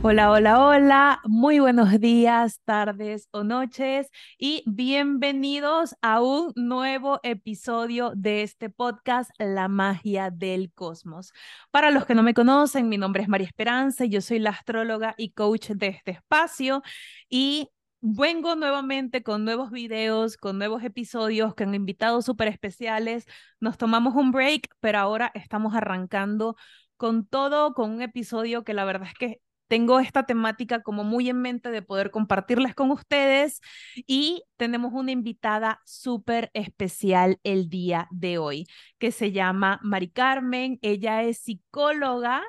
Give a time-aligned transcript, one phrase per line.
[0.00, 8.12] Hola, hola, hola, muy buenos días, tardes o noches y bienvenidos a un nuevo episodio
[8.14, 11.32] de este podcast, La magia del cosmos.
[11.72, 15.14] Para los que no me conocen, mi nombre es María Esperanza yo soy la astróloga
[15.18, 16.82] y coach de este espacio
[17.28, 17.68] y
[18.00, 23.26] vengo nuevamente con nuevos videos, con nuevos episodios, con invitados súper especiales.
[23.58, 26.56] Nos tomamos un break, pero ahora estamos arrancando
[26.96, 31.28] con todo, con un episodio que la verdad es que tengo esta temática como muy
[31.28, 33.60] en mente de poder compartirles con ustedes
[34.06, 38.66] y tenemos una invitada súper especial el día de hoy
[38.98, 40.78] que se llama Mari Carmen.
[40.82, 42.42] Ella es psicóloga.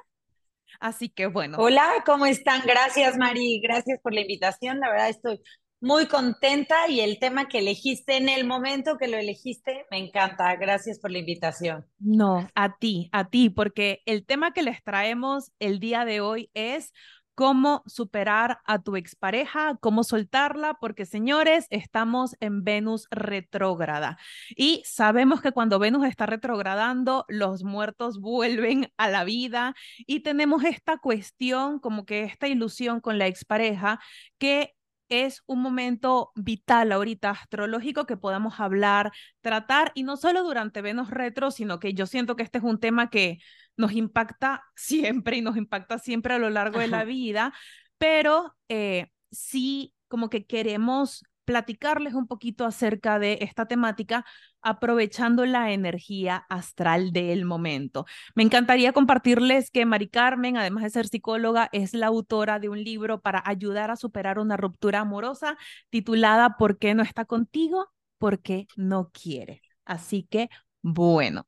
[0.80, 1.58] Así que bueno.
[1.59, 2.62] Hola, ¿cómo están?
[2.66, 3.59] Gracias, Mari.
[3.62, 4.80] Gracias por la invitación.
[4.80, 5.42] La verdad estoy
[5.81, 10.55] muy contenta y el tema que elegiste en el momento que lo elegiste me encanta.
[10.55, 11.85] Gracias por la invitación.
[11.99, 16.50] No, a ti, a ti, porque el tema que les traemos el día de hoy
[16.53, 16.91] es
[17.39, 24.17] cómo superar a tu expareja, cómo soltarla, porque señores, estamos en Venus retrógrada
[24.57, 30.66] y sabemos que cuando Venus está retrogradando, los muertos vuelven a la vida y tenemos
[30.66, 34.02] esta cuestión, como que esta ilusión con la expareja
[34.38, 34.75] que
[35.09, 39.11] es un momento vital ahorita astrológico que podamos hablar,
[39.41, 42.79] tratar, y no solo durante Venus retro, sino que yo siento que este es un
[42.79, 43.39] tema que
[43.75, 47.53] nos impacta siempre y nos impacta siempre a lo largo de la vida,
[47.97, 54.23] pero eh, sí como que queremos platicarles un poquito acerca de esta temática
[54.61, 58.05] aprovechando la energía astral del momento.
[58.35, 62.83] Me encantaría compartirles que Mari Carmen, además de ser psicóloga, es la autora de un
[62.83, 65.57] libro para ayudar a superar una ruptura amorosa
[65.89, 67.87] titulada ¿Por qué no está contigo?
[68.19, 69.63] Porque no quiere.
[69.85, 70.49] Así que
[70.81, 71.45] bueno,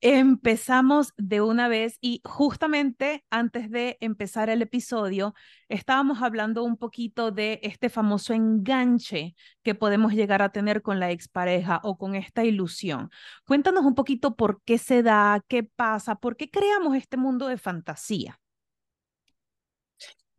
[0.00, 5.34] empezamos de una vez y justamente antes de empezar el episodio
[5.68, 11.10] estábamos hablando un poquito de este famoso enganche que podemos llegar a tener con la
[11.10, 13.10] expareja o con esta ilusión.
[13.44, 17.58] Cuéntanos un poquito por qué se da, qué pasa, por qué creamos este mundo de
[17.58, 18.38] fantasía.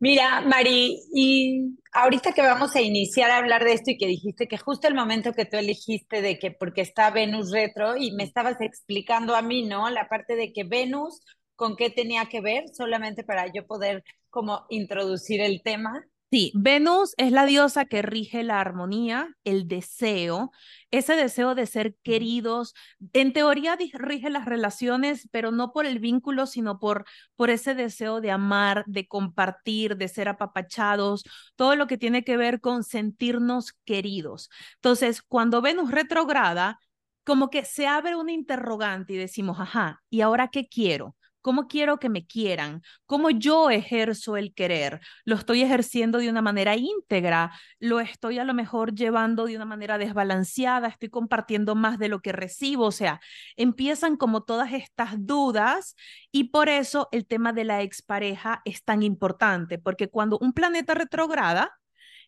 [0.02, 4.48] Mira, Mari, y ahorita que vamos a iniciar a hablar de esto y que dijiste
[4.48, 8.24] que justo el momento que tú elegiste de que porque está Venus retro y me
[8.24, 9.90] estabas explicando a mí, ¿no?
[9.90, 11.20] La parte de que Venus,
[11.54, 12.64] ¿con qué tenía que ver?
[12.72, 16.02] Solamente para yo poder como introducir el tema.
[16.32, 20.52] Sí, Venus es la diosa que rige la armonía, el deseo,
[20.92, 22.72] ese deseo de ser queridos.
[23.12, 27.04] En teoría rige las relaciones, pero no por el vínculo, sino por,
[27.34, 31.24] por ese deseo de amar, de compartir, de ser apapachados,
[31.56, 34.50] todo lo que tiene que ver con sentirnos queridos.
[34.76, 36.78] Entonces, cuando Venus retrograda,
[37.24, 41.16] como que se abre una interrogante y decimos, ajá, ¿y ahora qué quiero?
[41.40, 42.82] ¿Cómo quiero que me quieran?
[43.06, 45.00] ¿Cómo yo ejerzo el querer?
[45.24, 47.52] ¿Lo estoy ejerciendo de una manera íntegra?
[47.78, 50.88] ¿Lo estoy a lo mejor llevando de una manera desbalanceada?
[50.88, 52.84] ¿Estoy compartiendo más de lo que recibo?
[52.86, 53.20] O sea,
[53.56, 55.96] empiezan como todas estas dudas
[56.30, 60.94] y por eso el tema de la expareja es tan importante, porque cuando un planeta
[60.94, 61.79] retrograda,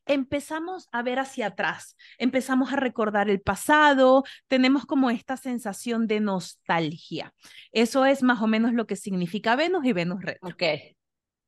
[0.07, 6.21] empezamos a ver hacia atrás, empezamos a recordar el pasado, tenemos como esta sensación de
[6.21, 7.33] nostalgia.
[7.73, 10.49] Eso es más o menos lo que significa Venus y Venus retro.
[10.49, 10.63] Ok.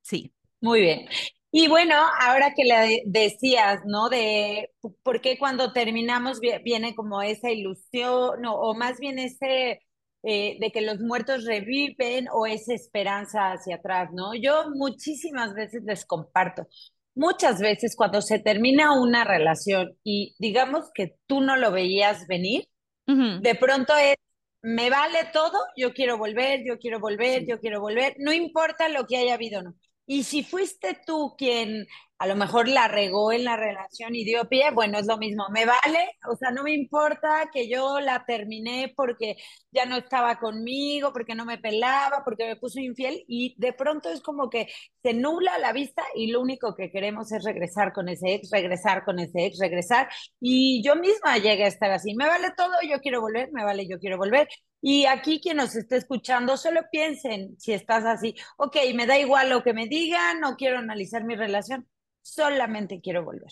[0.01, 0.33] Sí.
[0.61, 1.07] Muy bien.
[1.51, 4.09] Y bueno, ahora que le decías, ¿no?
[4.09, 4.71] De
[5.03, 9.79] por qué cuando terminamos viene como esa ilusión, no, o más bien ese
[10.23, 14.33] eh, de que los muertos reviven o esa esperanza hacia atrás, ¿no?
[14.33, 16.67] Yo muchísimas veces les comparto
[17.15, 22.67] muchas veces cuando se termina una relación y digamos que tú no lo veías venir,
[23.07, 24.15] de pronto es,
[24.61, 29.05] me vale todo, yo quiero volver, yo quiero volver, yo quiero volver, no importa lo
[29.05, 29.75] que haya habido, ¿no?
[30.07, 34.47] Y si fuiste tú quien a lo mejor la regó en la relación y dio
[34.47, 38.25] pie, bueno, es lo mismo, me vale, o sea, no me importa que yo la
[38.25, 39.35] terminé porque
[39.71, 44.09] ya no estaba conmigo, porque no me pelaba, porque me puso infiel y de pronto
[44.09, 44.67] es como que
[45.03, 49.03] se nubla la vista y lo único que queremos es regresar con ese ex, regresar
[49.03, 50.09] con ese ex, regresar
[50.39, 53.87] y yo misma llegué a estar así, me vale todo, yo quiero volver, me vale,
[53.87, 54.47] yo quiero volver.
[54.81, 59.49] Y aquí quien nos esté escuchando, solo piensen si estás así, ok, me da igual
[59.49, 61.87] lo que me digan, no quiero analizar mi relación
[62.25, 63.51] solamente quiero volver.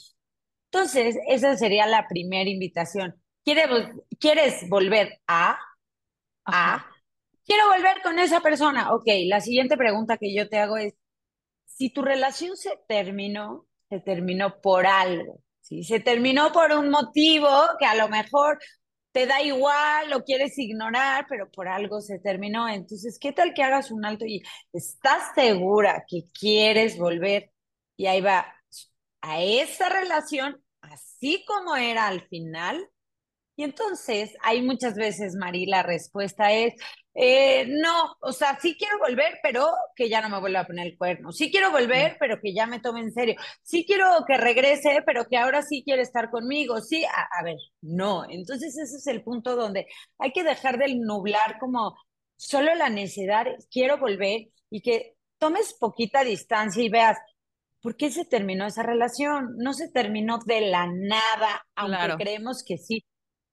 [0.71, 3.21] Entonces, esa sería la primera invitación.
[3.45, 3.67] ¿Quieres,
[4.19, 5.59] ¿Quieres volver a?
[6.45, 6.85] A.
[7.45, 8.93] Quiero volver con esa persona.
[8.93, 10.95] Ok, la siguiente pregunta que yo te hago es,
[11.65, 15.83] si tu relación se terminó, se terminó por algo, ¿sí?
[15.83, 17.49] Se terminó por un motivo
[17.79, 18.59] que a lo mejor
[19.11, 22.67] te da igual, lo quieres ignorar, pero por algo se terminó.
[22.67, 24.41] Entonces, ¿qué tal que hagas un alto y
[24.73, 27.51] estás segura que quieres volver?
[27.97, 28.47] Y ahí va,
[29.23, 32.89] a esa relación así como era al final?
[33.55, 36.73] Y entonces, hay muchas veces, Mari, la respuesta es,
[37.13, 40.87] eh, no, o sea, sí quiero volver, pero que ya no me vuelva a poner
[40.87, 41.31] el cuerno.
[41.31, 43.35] Sí quiero volver, pero que ya me tome en serio.
[43.61, 46.81] Sí quiero que regrese, pero que ahora sí quiere estar conmigo.
[46.81, 48.25] Sí, a, a ver, no.
[48.29, 49.87] Entonces ese es el punto donde
[50.17, 51.95] hay que dejar de nublar como
[52.37, 57.17] solo la necesidad, quiero volver y que tomes poquita distancia y veas,
[57.83, 59.55] ¿por qué se terminó esa relación?
[59.57, 63.05] No se terminó de la nada, aunque creemos que sí.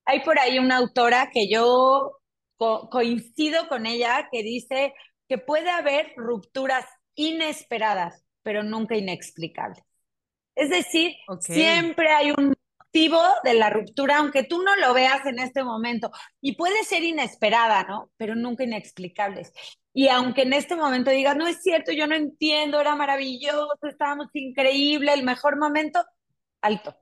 [0.07, 2.13] Hay por ahí una autora que yo
[2.57, 4.95] coincido con ella que dice
[5.29, 6.87] que puede haber rupturas
[7.17, 9.83] inesperadas, pero nunca inexplicables.
[10.55, 15.39] Es decir, siempre hay un motivo de la ruptura, aunque tú no lo veas en
[15.41, 16.11] este momento,
[16.41, 18.11] y puede ser inesperada, ¿no?
[18.17, 19.53] Pero nunca inexplicables.
[19.93, 24.29] Y aunque en este momento digas, no es cierto, yo no entiendo, era maravilloso, estábamos
[24.35, 26.05] increíble, el mejor momento,
[26.61, 26.97] alto.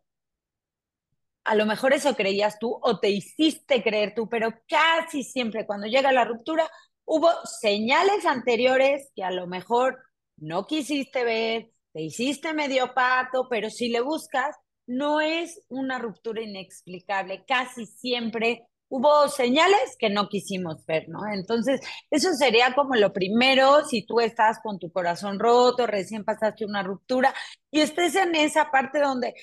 [1.45, 5.87] A lo mejor eso creías tú o te hiciste creer tú, pero casi siempre cuando
[5.87, 6.69] llega la ruptura
[7.05, 9.99] hubo señales anteriores que a lo mejor
[10.37, 14.55] no quisiste ver, te hiciste medio pato, pero si le buscas,
[14.87, 17.45] no es una ruptura inexplicable.
[17.47, 21.21] Casi siempre hubo señales que no quisimos ver, ¿no?
[21.33, 21.81] Entonces,
[22.11, 26.83] eso sería como lo primero, si tú estás con tu corazón roto, recién pasaste una
[26.83, 27.35] ruptura
[27.71, 29.35] y estés en esa parte donde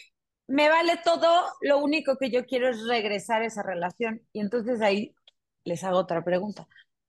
[0.48, 1.28] me vale todo,
[1.62, 4.22] lo único que yo quiero es regresar a esa relación.
[4.34, 5.16] Y entonces ahí
[5.64, 6.68] les hago otra pregunta.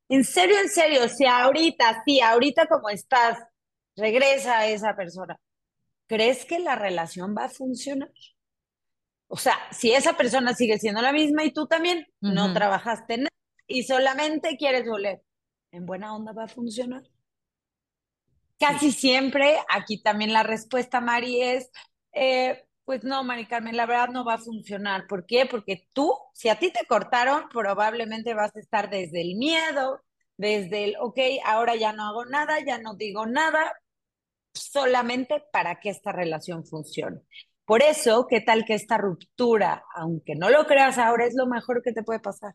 [0.09, 3.39] En serio, en serio, si ahorita, sí, ahorita como estás,
[3.97, 5.39] regresa a esa persona,
[6.07, 8.11] ¿crees que la relación va a funcionar?
[9.29, 13.31] O sea, si esa persona sigue siendo la misma y tú también no trabajaste nada
[13.67, 15.23] y solamente quieres volver,
[15.73, 17.03] ¿en buena onda va a funcionar?
[18.59, 21.71] Casi siempre, aquí también la respuesta, Mari, es,
[22.13, 25.07] eh, pues no, Mari Carmen, la verdad no va a funcionar.
[25.09, 25.45] ¿Por qué?
[25.45, 30.01] Porque tú, si a ti te cortaron, probablemente vas a estar desde el miedo,
[30.37, 33.75] desde el, ok, ahora ya no hago nada, ya no digo nada,
[34.55, 37.21] solamente para que esta relación funcione.
[37.67, 41.83] Por eso, ¿qué tal que esta ruptura, aunque no lo creas ahora, es lo mejor
[41.83, 42.55] que te puede pasar?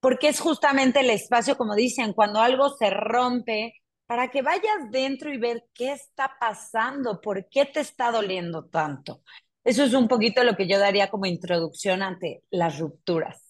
[0.00, 3.74] Porque es justamente el espacio, como dicen, cuando algo se rompe,
[4.06, 9.22] para que vayas dentro y ver qué está pasando, por qué te está doliendo tanto.
[9.64, 13.42] Eso es un poquito lo que yo daría como introducción ante las rupturas.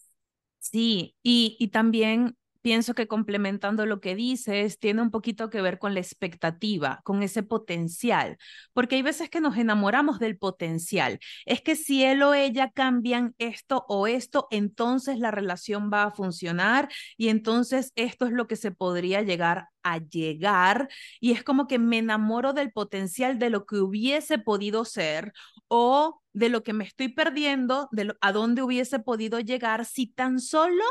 [0.59, 5.79] Sí, y, y también pienso que complementando lo que dices, tiene un poquito que ver
[5.79, 8.39] con la expectativa, con ese potencial,
[8.73, 11.19] porque hay veces que nos enamoramos del potencial.
[11.45, 16.11] Es que si él o ella cambian esto o esto, entonces la relación va a
[16.11, 20.89] funcionar y entonces esto es lo que se podría llegar a llegar
[21.21, 25.35] y es como que me enamoro del potencial de lo que hubiese podido ser
[25.69, 30.41] o de lo que me estoy perdiendo, de a dónde hubiese podido llegar si tan
[30.41, 30.83] solo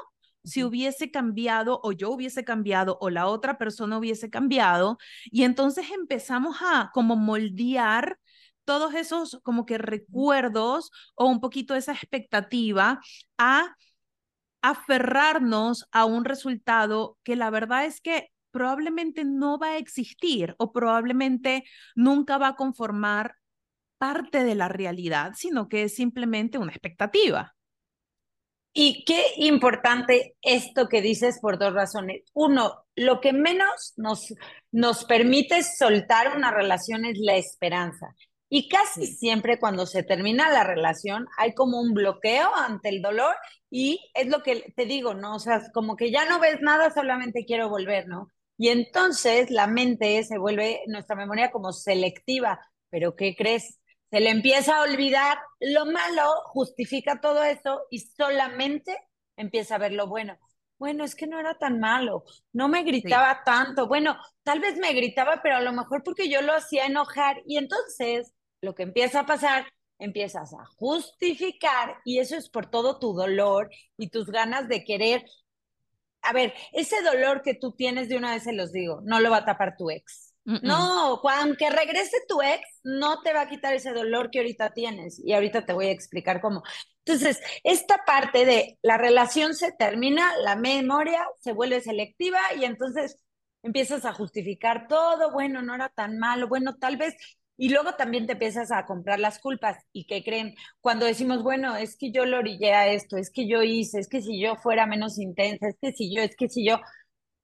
[0.44, 4.98] si hubiese cambiado o yo hubiese cambiado o la otra persona hubiese cambiado.
[5.26, 8.20] Y entonces empezamos a como moldear
[8.66, 13.02] todos esos como que recuerdos o un poquito esa expectativa
[13.38, 13.76] a
[14.62, 20.72] aferrarnos a un resultado que la verdad es que probablemente no va a existir o
[20.72, 23.36] probablemente nunca va a conformar
[23.98, 27.56] parte de la realidad, sino que es simplemente una expectativa.
[28.74, 32.24] Y qué importante esto que dices por dos razones.
[32.34, 34.34] Uno, lo que menos nos,
[34.72, 38.16] nos permite soltar una relación es la esperanza.
[38.50, 43.36] Y casi siempre cuando se termina la relación hay como un bloqueo ante el dolor
[43.70, 45.36] y es lo que te digo, ¿no?
[45.36, 48.28] O sea, como que ya no ves nada, solamente quiero volver, ¿no?
[48.58, 53.80] Y entonces la mente se vuelve, nuestra memoria como selectiva, pero ¿qué crees?
[54.14, 58.96] Se le empieza a olvidar lo malo, justifica todo eso y solamente
[59.38, 60.38] empieza a ver lo bueno.
[60.78, 63.88] Bueno, es que no era tan malo, no me gritaba tanto.
[63.88, 67.42] Bueno, tal vez me gritaba, pero a lo mejor porque yo lo hacía enojar.
[67.48, 69.66] Y entonces lo que empieza a pasar,
[69.98, 75.26] empiezas a justificar y eso es por todo tu dolor y tus ganas de querer.
[76.22, 79.32] A ver, ese dolor que tú tienes, de una vez se los digo, no lo
[79.32, 83.74] va a tapar tu ex no, aunque regrese tu ex, no te va a quitar
[83.74, 85.22] ese dolor que ahorita tienes.
[85.24, 86.64] Y ahorita te voy a explicar cómo.
[87.06, 93.18] Entonces, esta parte de la relación se termina, la memoria se vuelve selectiva y entonces
[93.62, 97.16] empiezas a justificar todo, bueno, no era tan malo, bueno, tal vez,
[97.58, 99.78] y luego también te empiezas a comprar las culpas.
[99.94, 103.48] Y que creen cuando decimos, bueno, es que yo lo orillé a esto, es que
[103.48, 106.50] yo hice, es que si yo fuera menos intensa, es que si yo, es que
[106.50, 106.80] si yo,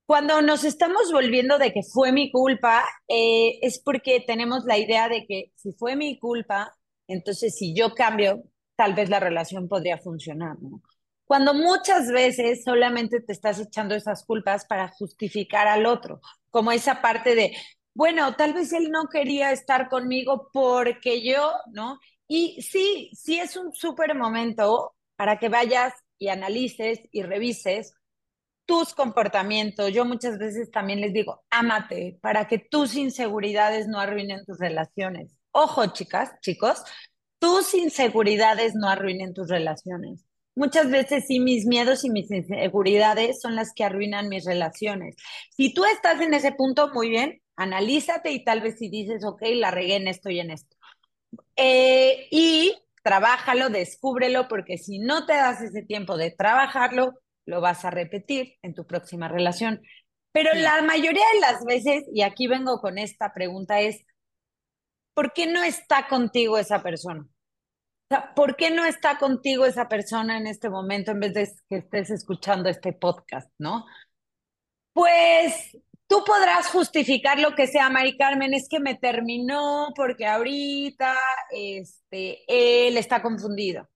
[0.10, 5.08] cuando nos estamos volviendo de que fue mi culpa, eh, es porque tenemos la idea
[5.08, 6.76] de que si fue mi culpa,
[7.08, 8.42] entonces si yo cambio,
[8.76, 10.82] tal vez la relación podría funcionar, ¿no?
[11.26, 17.04] Cuando muchas veces solamente te estás echando esas culpas para justificar al otro, como esa
[17.04, 17.56] parte de,
[17.94, 22.00] bueno, tal vez él no quería estar conmigo porque yo, ¿no?
[22.28, 27.94] Y sí, sí es un súper momento para que vayas y analices y revises
[28.70, 29.92] tus comportamientos.
[29.92, 35.36] Yo muchas veces también les digo, ámate para que tus inseguridades no arruinen tus relaciones.
[35.50, 36.84] Ojo, chicas, chicos,
[37.40, 40.24] tus inseguridades no arruinen tus relaciones.
[40.54, 45.16] Muchas veces sí, mis miedos y mis inseguridades son las que arruinan mis relaciones.
[45.58, 49.42] Si tú estás en ese punto, muy bien, analízate y tal vez si dices, ok,
[49.56, 50.78] la regué en esto y en esto.
[51.56, 57.16] Eh, y trabájalo, descúbrelo, porque si no te das ese tiempo de trabajarlo,
[57.50, 59.82] lo vas a repetir en tu próxima relación.
[60.32, 64.06] Pero la mayoría de las veces, y aquí vengo con esta pregunta, es,
[65.16, 67.22] ¿por qué no está contigo esa persona?
[67.22, 71.52] O sea, ¿por qué no está contigo esa persona en este momento en vez de
[71.68, 73.86] que estés escuchando este podcast, no?
[74.94, 75.76] Pues
[76.08, 81.16] tú podrás justificar lo que sea, Mari Carmen, es que me terminó porque ahorita
[81.52, 83.88] este, él está confundido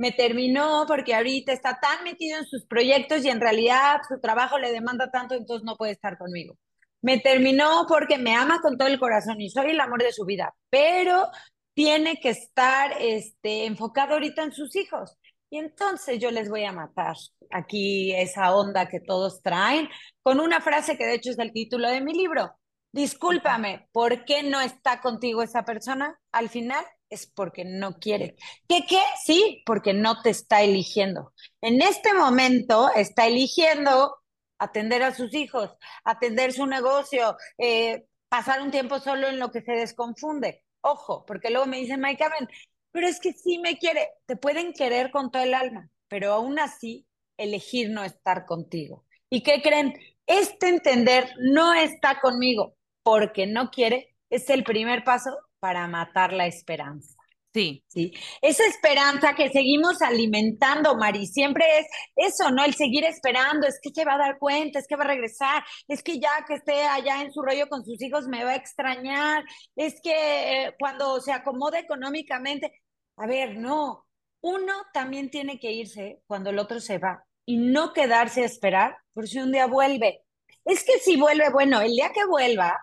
[0.00, 4.58] me terminó porque ahorita está tan metido en sus proyectos y en realidad su trabajo
[4.58, 6.56] le demanda tanto, entonces no puede estar conmigo.
[7.02, 10.24] Me terminó porque me ama con todo el corazón y soy el amor de su
[10.24, 11.28] vida, pero
[11.74, 15.18] tiene que estar este, enfocado ahorita en sus hijos.
[15.50, 17.16] Y entonces yo les voy a matar
[17.50, 19.86] aquí esa onda que todos traen
[20.22, 22.54] con una frase que de hecho es el título de mi libro.
[22.92, 26.18] Discúlpame, ¿por qué no está contigo esa persona?
[26.32, 28.36] Al final es porque no quiere.
[28.68, 29.00] ¿Qué qué?
[29.24, 31.34] Sí, porque no te está eligiendo.
[31.60, 34.16] En este momento está eligiendo
[34.58, 35.70] atender a sus hijos,
[36.04, 40.64] atender su negocio, eh, pasar un tiempo solo en lo que se desconfunde.
[40.82, 42.48] Ojo, porque luego me dicen, Mike Carmen,
[42.92, 44.08] pero es que sí me quiere.
[44.26, 49.04] Te pueden querer con todo el alma, pero aún así elegir no estar contigo.
[49.28, 49.94] ¿Y qué creen?
[50.26, 56.46] Este entender no está conmigo porque no quiere es el primer paso para matar la
[56.46, 57.14] esperanza.
[57.52, 57.84] Sí.
[57.88, 58.12] Sí.
[58.42, 62.64] Esa esperanza que seguimos alimentando, Mari, siempre es eso, ¿no?
[62.64, 65.64] El seguir esperando, es que se va a dar cuenta, es que va a regresar,
[65.88, 68.56] es que ya que esté allá en su rollo con sus hijos me va a
[68.56, 72.72] extrañar, es que eh, cuando se acomode económicamente,
[73.16, 74.06] a ver, no,
[74.42, 78.96] uno también tiene que irse cuando el otro se va y no quedarse a esperar
[79.12, 80.22] por si un día vuelve.
[80.64, 82.78] Es que si vuelve, bueno, el día que vuelva,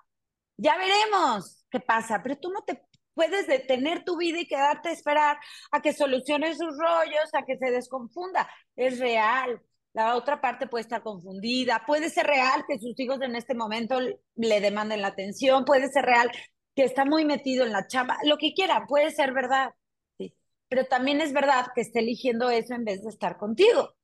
[0.57, 2.81] ya veremos, qué pasa, pero tú no te
[3.13, 5.38] puedes detener tu vida y quedarte a esperar
[5.72, 8.48] a que solucione sus rollos, a que se desconfunda.
[8.75, 9.62] Es real.
[9.93, 11.84] La otra parte puede estar confundida.
[11.88, 14.00] Puede ser real que sus hijos en este momento
[14.36, 15.65] le demanden la atención.
[15.65, 16.29] Puede ser real
[16.75, 18.17] que está muy metido en la chamba.
[18.24, 19.72] Lo que quiera, puede ser verdad.
[20.19, 20.36] Sí.
[20.69, 23.96] Pero también es verdad que esté eligiendo eso en vez de estar contigo.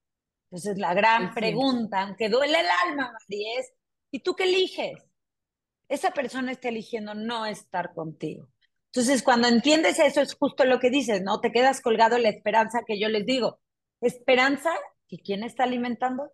[0.49, 3.71] Entonces, la gran pregunta, aunque duele el alma, María, es,
[4.11, 5.12] ¿y tú qué eliges?
[5.89, 8.49] Esa persona está eligiendo no estar contigo.
[8.87, 11.39] Entonces, cuando entiendes eso, es justo lo que dices, ¿no?
[11.41, 13.59] Te quedas colgado en la esperanza que yo les digo.
[14.01, 14.71] Esperanza,
[15.07, 16.31] ¿y quién está alimentando?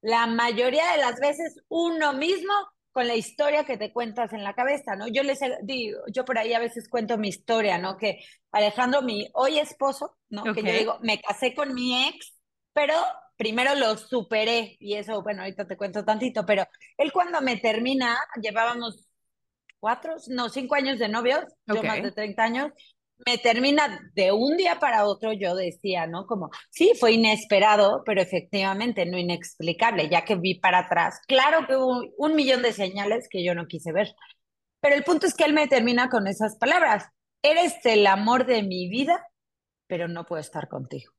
[0.00, 2.52] La mayoría de las veces uno mismo
[2.92, 5.08] con la historia que te cuentas en la cabeza, ¿no?
[5.08, 7.96] Yo les digo, yo por ahí a veces cuento mi historia, ¿no?
[7.96, 10.42] Que Alejandro, mi hoy esposo, ¿no?
[10.54, 12.34] Que yo digo, me casé con mi ex,
[12.72, 12.94] pero
[13.38, 16.66] primero lo superé y eso, bueno, ahorita te cuento tantito, pero
[16.98, 19.08] él cuando me termina, llevábamos
[19.80, 22.72] cuatro, no, cinco años de novios, yo más de 30 años,
[23.26, 26.26] me termina de un día para otro, yo decía, ¿no?
[26.26, 31.20] Como, sí, fue inesperado, pero efectivamente no inexplicable, ya que vi para atrás.
[31.26, 34.14] Claro que hubo un millón de señales que yo no quise ver.
[34.80, 37.06] Pero el punto es que él me termina con esas palabras.
[37.42, 39.24] Eres el amor de mi vida,
[39.88, 41.12] pero no puedo estar contigo.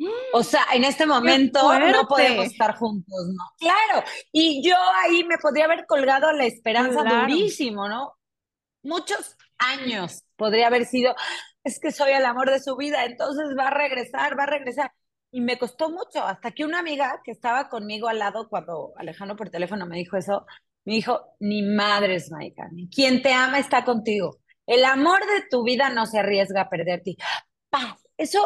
[0.32, 3.44] O sea, en este momento no podemos estar juntos, ¿no?
[3.58, 8.14] Claro, y yo ahí me podría haber colgado la esperanza durísimo, ¿no?
[8.82, 11.14] Muchos años podría haber sido,
[11.64, 14.92] es que soy el amor de su vida, entonces va a regresar, va a regresar.
[15.32, 19.36] Y me costó mucho, hasta que una amiga que estaba conmigo al lado cuando Alejandro
[19.36, 20.46] por teléfono me dijo eso,
[20.84, 24.38] me dijo, ni madres, Maika, quien te ama está contigo.
[24.66, 27.16] El amor de tu vida no se arriesga a perderte.
[27.68, 28.06] Paz.
[28.16, 28.42] Eso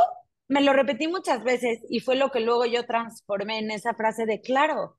[0.48, 4.26] me lo repetí muchas veces y fue lo que luego yo transformé en esa frase
[4.26, 4.98] de, claro,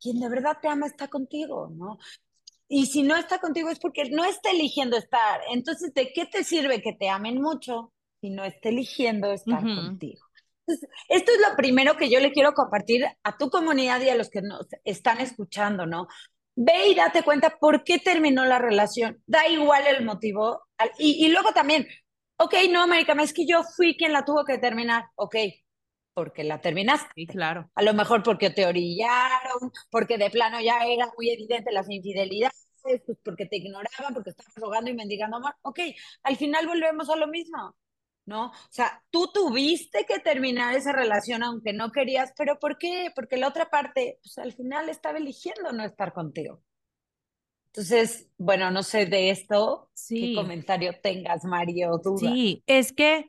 [0.00, 1.98] quien de verdad te ama está contigo, ¿no?
[2.68, 5.40] Y si no está contigo es porque no está eligiendo estar.
[5.50, 10.24] Entonces, ¿de qué te sirve que te amen mucho si no está eligiendo estar contigo?
[10.66, 14.14] Entonces, esto es lo primero que yo le quiero compartir a tu comunidad y a
[14.14, 16.08] los que nos están escuchando, ¿no?
[16.54, 19.22] Ve y date cuenta por qué terminó la relación.
[19.26, 20.62] Da igual el motivo.
[20.98, 21.86] Y, y luego también,
[22.36, 25.04] ok, no, América, es que yo fui quien la tuvo que terminar.
[25.16, 25.36] Ok,
[26.14, 27.08] porque la terminaste.
[27.14, 27.70] Sí, claro.
[27.74, 32.66] A lo mejor porque te orillaron, porque de plano ya era muy evidente las infidelidades,
[32.82, 35.54] pues porque te ignoraban, porque estabas rogando y mendigando amor.
[35.62, 35.80] Ok,
[36.22, 37.76] al final volvemos a lo mismo,
[38.26, 38.46] ¿no?
[38.46, 43.10] O sea, tú tuviste que terminar esa relación aunque no querías, pero ¿por qué?
[43.14, 46.62] Porque la otra parte, pues al final estaba eligiendo no estar contigo.
[47.74, 52.30] Entonces, bueno, no sé de esto, qué comentario tengas, Mario, duda.
[52.30, 53.24] Sí, es que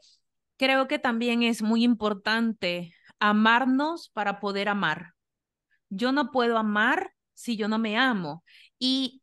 [0.58, 5.14] creo que también es muy importante amarnos para poder amar.
[5.90, 8.44] Yo no puedo amar si yo no me amo.
[8.80, 9.22] Y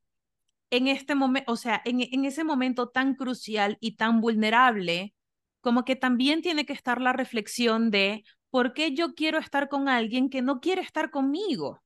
[0.71, 5.15] en este momento, o sea, en, en ese momento tan crucial y tan vulnerable,
[5.61, 9.89] como que también tiene que estar la reflexión de por qué yo quiero estar con
[9.91, 11.83] alguien que no quiere estar conmigo.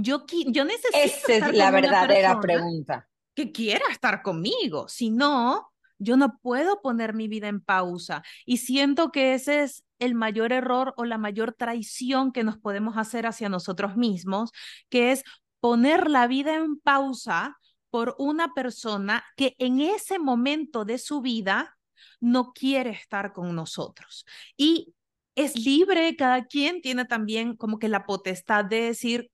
[0.00, 0.98] Yo, yo necesito.
[0.98, 3.08] Esa es la verdadera pregunta.
[3.34, 4.88] Que quiera estar conmigo.
[4.88, 8.22] Si no, yo no puedo poner mi vida en pausa.
[8.46, 12.96] Y siento que ese es el mayor error o la mayor traición que nos podemos
[12.96, 14.52] hacer hacia nosotros mismos,
[14.88, 15.24] que es
[15.60, 17.58] poner la vida en pausa
[17.90, 21.76] por una persona que en ese momento de su vida
[22.20, 24.24] no quiere estar con nosotros.
[24.56, 24.94] Y
[25.38, 29.30] es libre, cada quien tiene también como que la potestad de decir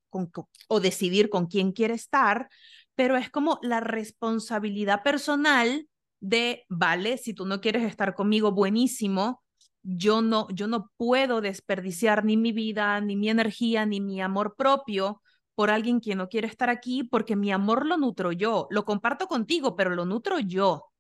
[0.69, 2.49] o decidir con quién quiere estar,
[2.95, 5.89] pero es como la responsabilidad personal
[6.21, 9.43] de, vale, si tú no quieres estar conmigo, buenísimo,
[9.83, 14.55] yo no, yo no puedo desperdiciar ni mi vida, ni mi energía, ni mi amor
[14.57, 15.23] propio
[15.55, 19.27] por alguien que no quiere estar aquí, porque mi amor lo nutro yo, lo comparto
[19.27, 20.91] contigo, pero lo nutro yo.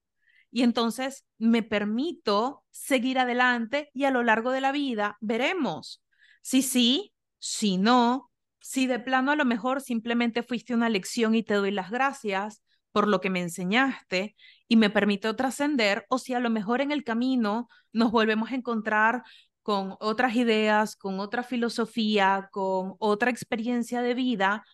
[0.54, 6.00] Y entonces me permito seguir adelante y a lo largo de la vida veremos
[6.42, 11.42] si sí, si no, si de plano a lo mejor simplemente fuiste una lección y
[11.42, 12.62] te doy las gracias
[12.92, 14.36] por lo que me enseñaste
[14.68, 18.54] y me permitió trascender, o si a lo mejor en el camino nos volvemos a
[18.54, 19.24] encontrar
[19.62, 24.64] con otras ideas, con otra filosofía, con otra experiencia de vida,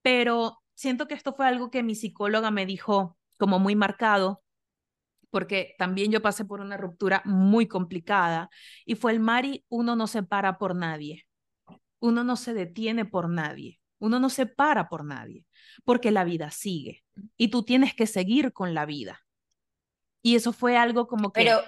[0.00, 4.43] pero siento que esto fue algo que mi psicóloga me dijo como muy marcado,
[5.34, 8.48] porque también yo pasé por una ruptura muy complicada
[8.86, 11.26] y fue el Mari, uno no se para por nadie
[12.04, 15.46] uno no se detiene por nadie, uno no se para por nadie,
[15.84, 17.02] porque la vida sigue
[17.38, 19.24] y tú tienes que seguir con la vida.
[20.20, 21.60] Y eso fue algo como que Pero,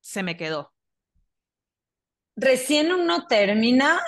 [0.00, 0.72] se me quedó.
[2.34, 4.00] Recién uno termina,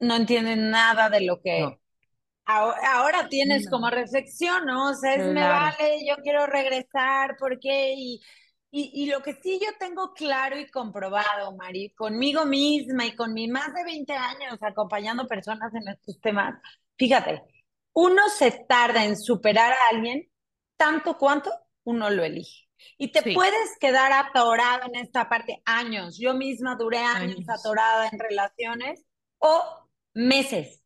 [0.00, 1.78] no entiende nada de lo que...
[2.46, 4.90] Ahora, tienes como reflexión, ¿no?
[4.90, 7.94] O sea, es, me vale, yo quiero regresar, ¿por qué?
[7.96, 8.20] Y,
[8.70, 13.48] y, lo que sí yo tengo claro y comprobado, Mari, conmigo misma y con mi
[13.48, 16.60] más de 20 años acompañando personas en estos temas,
[16.98, 17.42] fíjate,
[17.94, 20.28] uno se tarda en superar a alguien
[20.76, 21.50] tanto cuanto
[21.84, 22.68] uno lo elige.
[22.98, 26.18] Y te puedes quedar atorada en esta parte años.
[26.18, 29.06] Yo misma duré años atorada en relaciones
[29.38, 30.83] o meses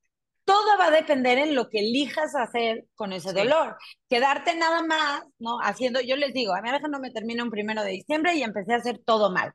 [0.49, 3.77] todo va a depender en lo que elijas hacer con ese dolor.
[4.09, 5.59] Quedarte nada más, ¿no?
[5.63, 8.73] Haciendo, yo les digo, a mí no me termina un primero de diciembre y empecé
[8.73, 9.53] a hacer todo mal.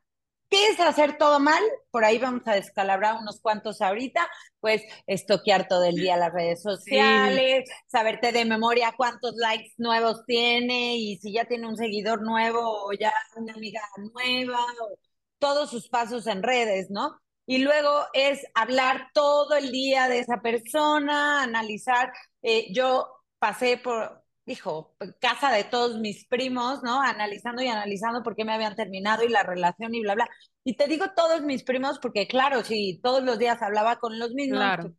[0.48, 1.60] ¿Qué es hacer todo mal?
[1.90, 4.28] Por ahí vamos a descalabrar unos cuantos ahorita,
[4.60, 10.96] pues estoquear todo el día las redes sociales, saberte de memoria cuántos likes nuevos tiene
[10.96, 13.80] y si ya tiene un seguidor nuevo o ya una amiga
[14.14, 14.96] nueva, o
[15.40, 17.20] todos sus pasos en redes, ¿no?
[17.46, 22.12] Y luego es hablar todo el día de esa persona, analizar.
[22.42, 27.00] Eh, yo pasé por, dijo, casa de todos mis primos, ¿no?
[27.02, 30.28] Analizando y analizando por qué me habían terminado y la relación y bla, bla.
[30.64, 34.32] Y te digo todos mis primos porque, claro, si todos los días hablaba con los
[34.32, 34.94] mismos, pues,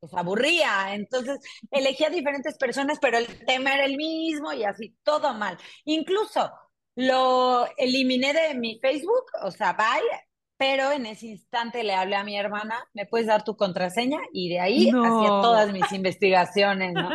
[0.00, 0.94] pues aburría.
[0.94, 1.38] Entonces
[1.70, 5.56] elegía diferentes personas, pero el tema era el mismo y así, todo mal.
[5.84, 6.50] Incluso
[6.96, 10.02] lo eliminé de mi Facebook, o sea, bye,
[10.66, 14.18] pero en ese instante le hablé a mi hermana, ¿me puedes dar tu contraseña?
[14.32, 17.10] Y de ahí hacía todas mis investigaciones, ¿no?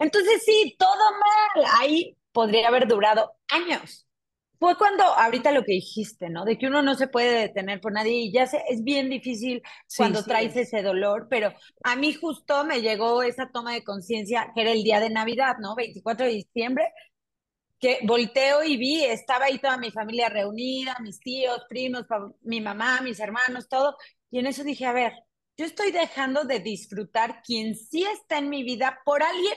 [0.00, 1.66] Entonces sí, todo mal.
[1.78, 4.04] Ahí podría haber durado años.
[4.58, 6.44] Fue cuando, ahorita lo que dijiste, ¿no?
[6.44, 9.62] De que uno no se puede detener por nadie y ya sé, es bien difícil
[9.96, 14.62] cuando traes ese dolor, pero a mí justo me llegó esa toma de conciencia que
[14.62, 15.76] era el día de Navidad, ¿no?
[15.76, 16.92] 24 de diciembre,
[17.78, 22.04] que volteo y vi, estaba ahí toda mi familia reunida, mis tíos, primos,
[22.42, 23.96] mi mamá, mis hermanos, todo,
[24.30, 25.12] y en eso dije, a ver,
[25.56, 29.54] yo estoy dejando de disfrutar quien sí está en mi vida por alguien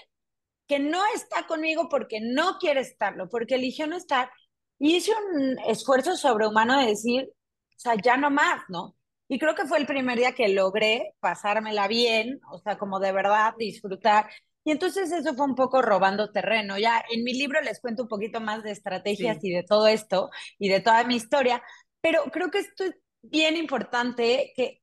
[0.68, 4.32] que no está conmigo porque no quiere estarlo, porque eligió no estar,
[4.80, 8.96] y hice un esfuerzo sobrehumano de decir, o sea, ya no más, ¿no?
[9.28, 13.12] Y creo que fue el primer día que logré pasármela bien, o sea, como de
[13.12, 14.30] verdad disfrutar.
[14.63, 16.78] Y entonces eso fue un poco robando terreno.
[16.78, 20.30] Ya en mi libro les cuento un poquito más de estrategias y de todo esto
[20.60, 21.63] y de toda mi historia,
[22.02, 24.82] pero creo que esto es bien importante, que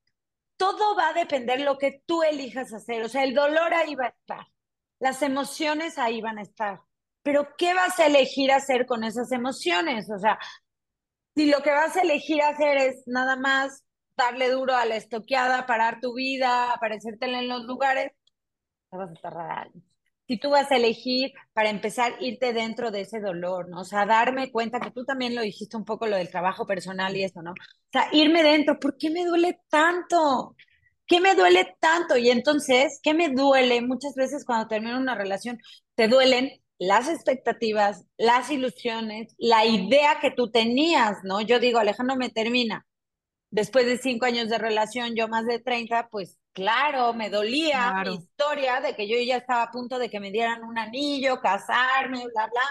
[0.57, 3.03] todo va a depender de lo que tú elijas hacer.
[3.05, 4.47] O sea, el dolor ahí va a estar,
[5.01, 6.81] las emociones ahí van a estar,
[7.23, 10.11] pero ¿qué vas a elegir hacer con esas emociones?
[10.11, 10.39] O sea,
[11.35, 13.85] si lo que vas a elegir hacer es nada más
[14.17, 18.11] darle duro a la estoqueada, parar tu vida, aparecértela en los lugares,
[18.97, 19.83] vas a tardar años.
[20.27, 23.81] Si tú vas a elegir para empezar irte dentro de ese dolor, ¿no?
[23.81, 27.17] O sea, darme cuenta que tú también lo dijiste un poco lo del trabajo personal
[27.17, 27.53] y eso, ¿no?
[27.53, 27.55] O
[27.93, 30.55] sea, irme dentro, ¿por qué me duele tanto?
[31.07, 32.19] ¿Qué me duele tanto?
[32.19, 33.81] Y entonces, ¿qué me duele?
[33.81, 35.59] Muchas veces cuando termina una relación,
[35.95, 41.41] te duelen las expectativas, las ilusiones, la idea que tú tenías, ¿no?
[41.41, 42.87] Yo digo, Alejandro me termina.
[43.51, 48.17] Después de cinco años de relación, yo más de 30, pues Claro, me dolía mi
[48.17, 52.27] historia de que yo ya estaba a punto de que me dieran un anillo, casarme,
[52.35, 52.63] bla, bla.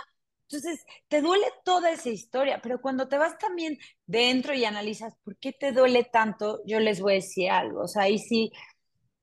[0.50, 5.38] Entonces, te duele toda esa historia, pero cuando te vas también dentro y analizas por
[5.38, 7.84] qué te duele tanto, yo les voy a decir algo.
[7.84, 8.52] O sea, ahí sí,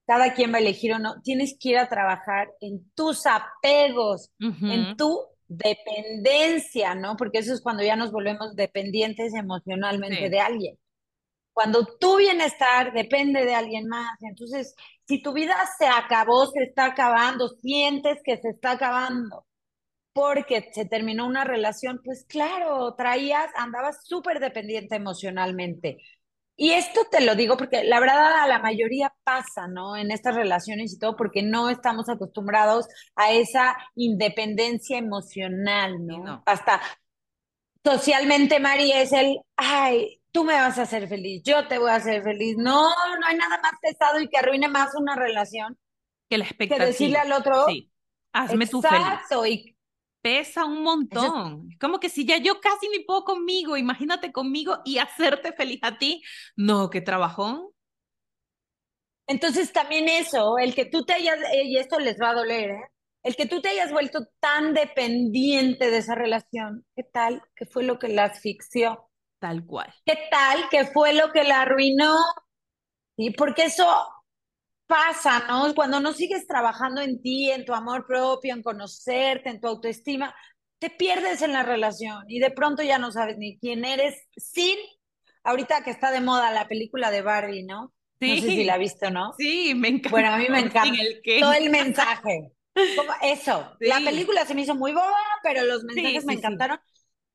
[0.07, 4.31] cada quien va a elegir o no, tienes que ir a trabajar en tus apegos,
[4.38, 7.18] en tu dependencia, ¿no?
[7.18, 10.79] Porque eso es cuando ya nos volvemos dependientes emocionalmente de alguien.
[11.54, 14.74] Cuando tu bienestar depende de alguien más, entonces
[15.06, 19.46] si tu vida se acabó, se está acabando, sientes que se está acabando
[20.14, 25.98] porque se terminó una relación, pues claro, traías, andabas súper dependiente emocionalmente.
[26.56, 29.96] Y esto te lo digo porque la verdad a la mayoría pasa, ¿no?
[29.96, 32.86] En estas relaciones y todo, porque no estamos acostumbrados
[33.16, 36.18] a esa independencia emocional, ¿no?
[36.18, 36.42] no.
[36.46, 36.80] Hasta
[37.84, 41.96] socialmente, Mari, es el, ay, tú me vas a hacer feliz, yo te voy a
[41.96, 42.56] hacer feliz.
[42.56, 45.78] No, no hay nada más pesado y que arruine más una relación
[46.28, 46.86] que la expectativa.
[46.86, 47.90] Que decirle al otro, sí.
[48.32, 49.04] hazme tú feliz.
[49.46, 49.76] Y
[50.22, 51.68] pesa un montón.
[51.70, 55.80] Es como que si ya yo casi ni puedo conmigo, imagínate conmigo y hacerte feliz
[55.82, 56.22] a ti.
[56.56, 57.68] No, qué trabajón.
[59.26, 62.93] Entonces también eso, el que tú te hayas, y esto les va a doler, ¿eh?
[63.24, 67.42] El que tú te hayas vuelto tan dependiente de esa relación, ¿qué tal?
[67.56, 69.10] ¿Qué fue lo que la asfixió?
[69.38, 69.92] Tal cual.
[70.04, 70.68] ¿Qué tal?
[70.70, 72.14] ¿Qué fue lo que la arruinó?
[73.16, 73.30] ¿Sí?
[73.30, 73.87] Porque eso
[74.87, 75.74] pasa, ¿no?
[75.74, 80.34] Cuando no sigues trabajando en ti, en tu amor propio, en conocerte, en tu autoestima,
[80.78, 84.76] te pierdes en la relación y de pronto ya no sabes ni quién eres sin,
[85.44, 87.94] ahorita que está de moda la película de Barbie, ¿no?
[88.20, 88.28] Sí.
[88.28, 89.32] No sé si la has visto, ¿no?
[89.38, 90.10] Sí, me encanta.
[90.10, 90.98] Bueno, a mí me encanta
[91.40, 92.53] todo el mensaje.
[93.22, 96.78] Eso, la película se me hizo muy boba, pero los mensajes me encantaron.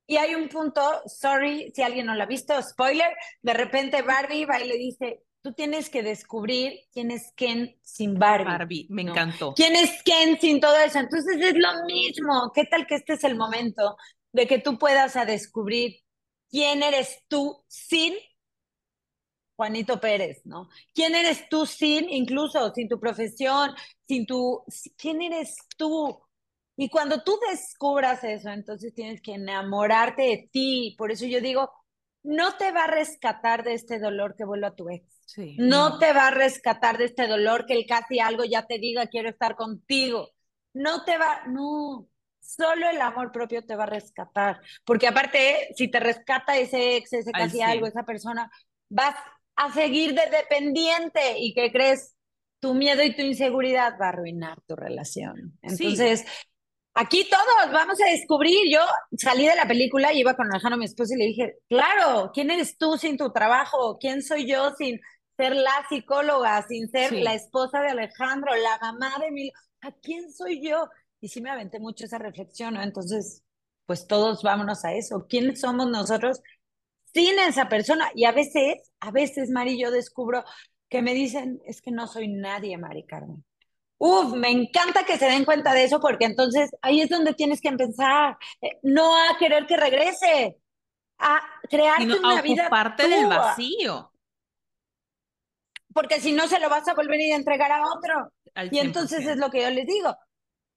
[0.06, 4.44] Y hay un punto, sorry si alguien no lo ha visto, spoiler, de repente Barbie
[4.44, 8.44] va y le dice, tú tienes que descubrir quién es Ken sin Barbie.
[8.44, 9.54] Barbie, me encantó.
[9.54, 10.98] ¿Quién es Ken sin todo eso?
[10.98, 12.50] Entonces es lo mismo.
[12.54, 13.96] ¿Qué tal que este es el momento
[14.32, 16.00] de que tú puedas a descubrir
[16.50, 18.14] quién eres tú sin
[19.60, 20.70] Juanito Pérez, ¿no?
[20.94, 23.74] ¿Quién eres tú sin, incluso sin tu profesión,
[24.08, 24.64] sin tu,
[24.96, 26.18] quién eres tú?
[26.78, 30.94] Y cuando tú descubras eso, entonces tienes que enamorarte de ti.
[30.96, 31.70] Por eso yo digo,
[32.22, 35.04] no te va a rescatar de este dolor que vuelva a tu ex.
[35.58, 39.08] no, te va a rescatar de este dolor que el casi algo ya te diga
[39.08, 40.30] quiero estar contigo.
[40.72, 42.08] No te va, no.
[42.40, 44.62] Solo el amor propio te va a rescatar.
[44.86, 48.50] Porque aparte, si te rescata ese ex, ese casi algo, esa persona,
[48.88, 49.16] vas
[49.60, 51.38] a seguir de dependiente.
[51.38, 52.14] ¿Y qué crees?
[52.60, 55.58] Tu miedo y tu inseguridad va a arruinar tu relación.
[55.62, 56.24] Entonces,
[56.94, 58.68] Aquí todos vamos a descubrir.
[58.70, 58.80] Yo
[59.16, 62.50] salí de la película y iba con Alejandro, mi esposo, y le dije, claro, ¿quién
[62.50, 63.96] eres tú sin tu trabajo?
[63.98, 65.00] ¿Quién soy yo sin
[65.36, 69.52] ser la psicóloga, sin ser la esposa de Alejandro, la mamá de mi...
[69.82, 70.90] ¿A quién soy yo?
[71.20, 72.82] Y sí me aventé mucho esa reflexión, ¿no?
[72.82, 73.44] Entonces,
[73.86, 75.26] pues todos vámonos a eso.
[75.28, 76.42] ¿Quiénes somos nosotros
[77.12, 78.10] sin esa persona?
[78.14, 80.44] Y a veces, a veces, Mari, yo descubro
[80.88, 83.44] que me dicen, es que no soy nadie, Mari Carmen.
[83.98, 87.60] Uf, me encanta que se den cuenta de eso porque entonces ahí es donde tienes
[87.60, 90.56] que empezar, eh, no a querer que regrese,
[91.18, 94.10] a crear una vida parte del vacío.
[95.92, 98.32] Porque si no se lo vas a volver a a entregar a otro.
[98.70, 100.16] Y entonces es lo que yo les digo.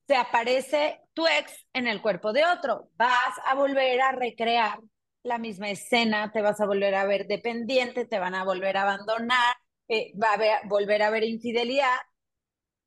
[0.06, 2.90] Se aparece tu ex en el cuerpo de otro.
[2.96, 4.80] Vas a volver a recrear
[5.24, 8.84] la misma escena, te vas a volver a ver dependiente, te van a volver a
[8.84, 9.56] abandonar,
[9.88, 11.98] eh, va a volver a haber infidelidad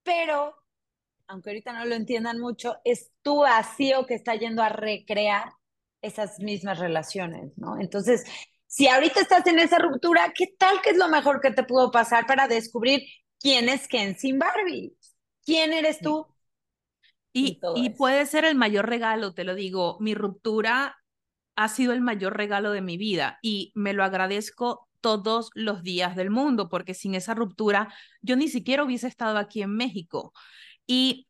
[0.06, 0.54] pero,
[1.26, 5.52] aunque ahorita no lo entiendan mucho, es tu vacío que está yendo a recrear
[6.00, 7.80] esas mismas relaciones, ¿no?
[7.80, 8.24] Entonces,
[8.68, 11.90] si ahorita estás en esa ruptura, ¿qué tal que es lo mejor que te pudo
[11.90, 13.02] pasar para descubrir
[13.40, 14.96] quién es Ken sin Barbie?
[15.44, 16.28] ¿Quién eres tú?
[17.32, 20.96] Y, y, puede ser el mayor regalo, te lo digo, mi ruptura
[21.56, 26.16] ha sido el mayor regalo de mi vida y me lo agradezco todos los días
[26.16, 27.92] del mundo, porque sin esa ruptura
[28.22, 30.32] yo ni siquiera hubiese estado aquí en México.
[30.86, 31.26] Y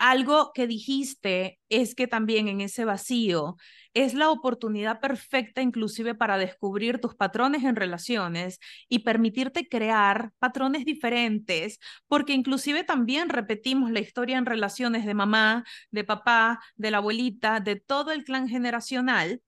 [0.00, 3.56] algo que dijiste es que también en ese vacío
[3.92, 10.84] es la oportunidad perfecta inclusive para descubrir tus patrones en relaciones y permitirte crear patrones
[10.84, 16.98] diferentes, porque inclusive también repetimos la historia en relaciones de mamá, de papá, de la
[16.98, 19.42] abuelita, de todo el clan generacional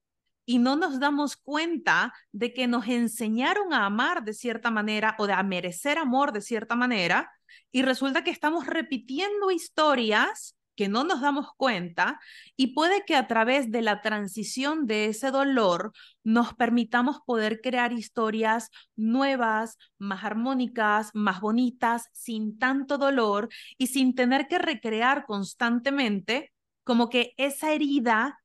[0.44, 5.26] y no nos damos cuenta de que nos enseñaron a amar de cierta manera o
[5.26, 7.30] de a merecer amor de cierta manera
[7.70, 12.18] y resulta que estamos repitiendo historias que no nos damos cuenta
[12.56, 15.92] y puede que a través de la transición de ese dolor
[16.24, 24.14] nos permitamos poder crear historias nuevas, más armónicas, más bonitas, sin tanto dolor y sin
[24.14, 26.52] tener que recrear constantemente
[26.84, 28.41] como que esa herida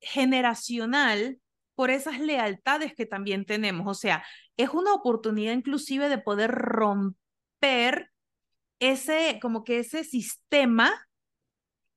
[0.00, 1.38] generacional
[1.74, 3.86] por esas lealtades que también tenemos.
[3.86, 4.24] O sea,
[4.56, 8.10] es una oportunidad inclusive de poder romper
[8.80, 10.92] ese, como que ese sistema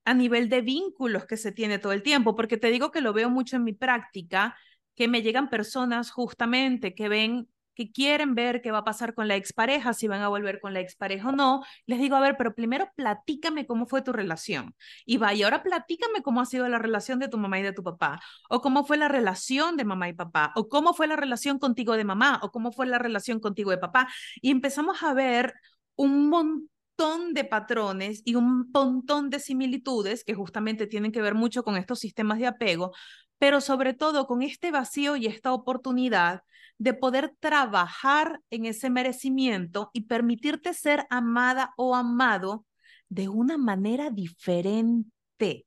[0.06, 3.14] a nivel de vínculos que se tiene todo el tiempo, porque te digo que lo
[3.14, 4.58] veo mucho en mi práctica,
[4.96, 9.28] que me llegan personas justamente que ven que quieren ver qué va a pasar con
[9.28, 12.36] la expareja, si van a volver con la expareja o no, les digo, a ver,
[12.38, 14.76] pero primero platícame cómo fue tu relación.
[15.06, 17.84] Y vaya, ahora platícame cómo ha sido la relación de tu mamá y de tu
[17.84, 21.60] papá, o cómo fue la relación de mamá y papá, o cómo fue la relación
[21.60, 24.08] contigo de mamá, o cómo fue la relación contigo de papá.
[24.42, 25.54] Y empezamos a ver
[25.96, 31.64] un montón de patrones y un montón de similitudes que justamente tienen que ver mucho
[31.64, 32.94] con estos sistemas de apego,
[33.38, 36.44] pero sobre todo con este vacío y esta oportunidad
[36.84, 42.66] de poder trabajar en ese merecimiento y permitirte ser amada o amado
[43.08, 45.66] de una manera diferente,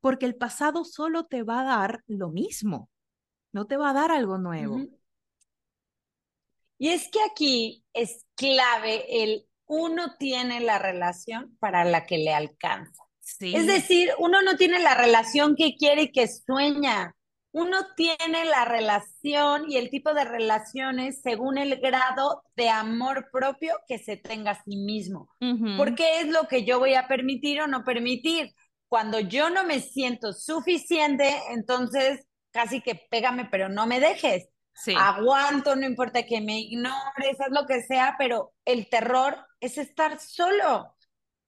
[0.00, 2.88] porque el pasado solo te va a dar lo mismo,
[3.52, 4.80] no te va a dar algo nuevo.
[6.78, 12.32] Y es que aquí es clave el uno tiene la relación para la que le
[12.32, 13.02] alcanza.
[13.38, 17.14] Es decir, uno no tiene la relación que quiere y que sueña
[17.54, 23.76] uno tiene la relación y el tipo de relaciones según el grado de amor propio
[23.86, 25.30] que se tenga a sí mismo.
[25.76, 28.52] Porque es lo que yo voy a permitir o no permitir.
[28.88, 34.48] Cuando yo no me siento suficiente, entonces casi que pégame, pero no me dejes.
[34.98, 40.18] Aguanto, no importa que me ignores, haz lo que sea, pero el terror es estar
[40.18, 40.92] solo.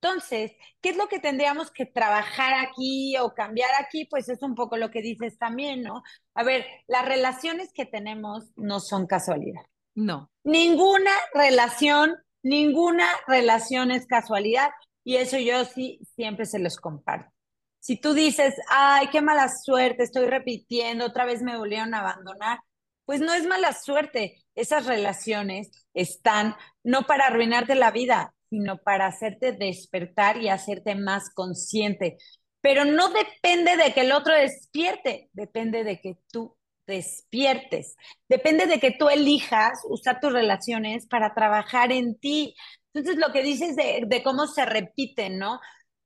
[0.00, 4.04] Entonces, ¿qué es lo que tendríamos que trabajar aquí o cambiar aquí?
[4.04, 6.02] Pues es un poco lo que dices también, ¿no?
[6.34, 9.62] A ver, las relaciones que tenemos no son casualidad.
[9.94, 10.30] No.
[10.44, 14.70] Ninguna relación, ninguna relación es casualidad
[15.02, 17.32] y eso yo sí siempre se los comparto.
[17.80, 22.58] Si tú dices, ay, qué mala suerte, estoy repitiendo, otra vez me volvieron a abandonar,
[23.06, 24.42] pues no es mala suerte.
[24.54, 31.28] Esas relaciones están no para arruinarte la vida, sino para hacerte despertar y hacerte más
[31.34, 32.16] consciente.
[32.62, 37.96] Pero no depende de que el otro despierte, depende de que tú despiertes,
[38.30, 42.54] depende de que tú elijas usar tus relaciones para trabajar en ti.
[42.94, 45.60] Entonces, lo que dices de, cómo se repiten, ¿no?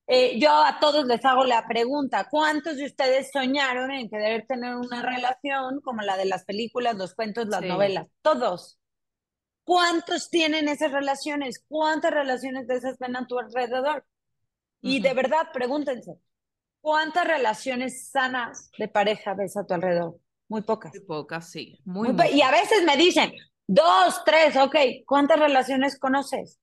[0.09, 4.75] Eh, yo a todos les hago la pregunta, ¿cuántos de ustedes soñaron en querer tener
[4.75, 8.09] una relación como la de las películas, los cuentos, las novelas?
[8.23, 8.80] Todos.
[9.65, 11.65] ¿Cuántos tienen esas relaciones?
[11.69, 14.05] ¿Cuántas relaciones de esas ven a tu alrededor?
[14.83, 16.15] Y de verdad, pregúntense,
[16.81, 20.19] ¿cuántas relaciones sanas de pareja ves a tu alrededor?
[20.49, 20.93] Muy pocas.
[20.93, 21.79] Muy pocas, sí.
[21.85, 23.33] Muy, y a veces me dicen,
[23.73, 24.75] Dos, tres, ok.
[25.07, 26.59] ¿Cuántas relaciones conoces?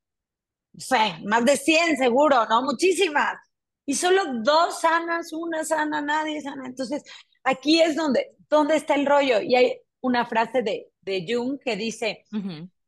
[0.77, 2.63] Sé, más de 100 seguro, ¿no?
[2.63, 3.37] Muchísimas.
[3.85, 6.67] Y solo dos sanas, una sana, nadie sana.
[6.67, 7.03] Entonces,
[7.45, 9.39] aquí es donde, donde está el rollo.
[9.39, 12.25] Y hay una frase de, de Jung que dice,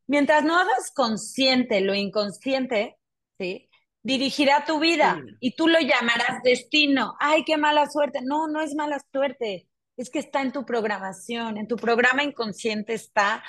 [0.09, 2.97] mientras no hagas consciente lo inconsciente,
[3.37, 3.69] ¿sí?
[4.01, 7.15] dirigirá tu vida y tú lo llamarás destino.
[7.19, 8.19] Ay, qué mala suerte.
[8.23, 9.67] No, no es mala suerte.
[9.97, 13.43] Es que está en tu programación, en tu programa inconsciente está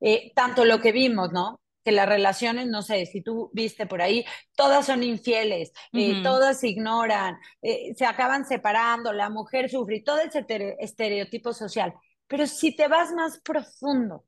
[0.00, 1.60] eh, tanto lo que vimos, ¿no?
[1.84, 4.24] Que las relaciones, no sé, si tú viste por ahí,
[4.56, 10.46] todas son infieles, eh, todas ignoran, eh, se acaban separando, la mujer sufre, todo ese
[10.78, 11.92] estereotipo social.
[12.26, 14.24] Pero si te vas más profundo.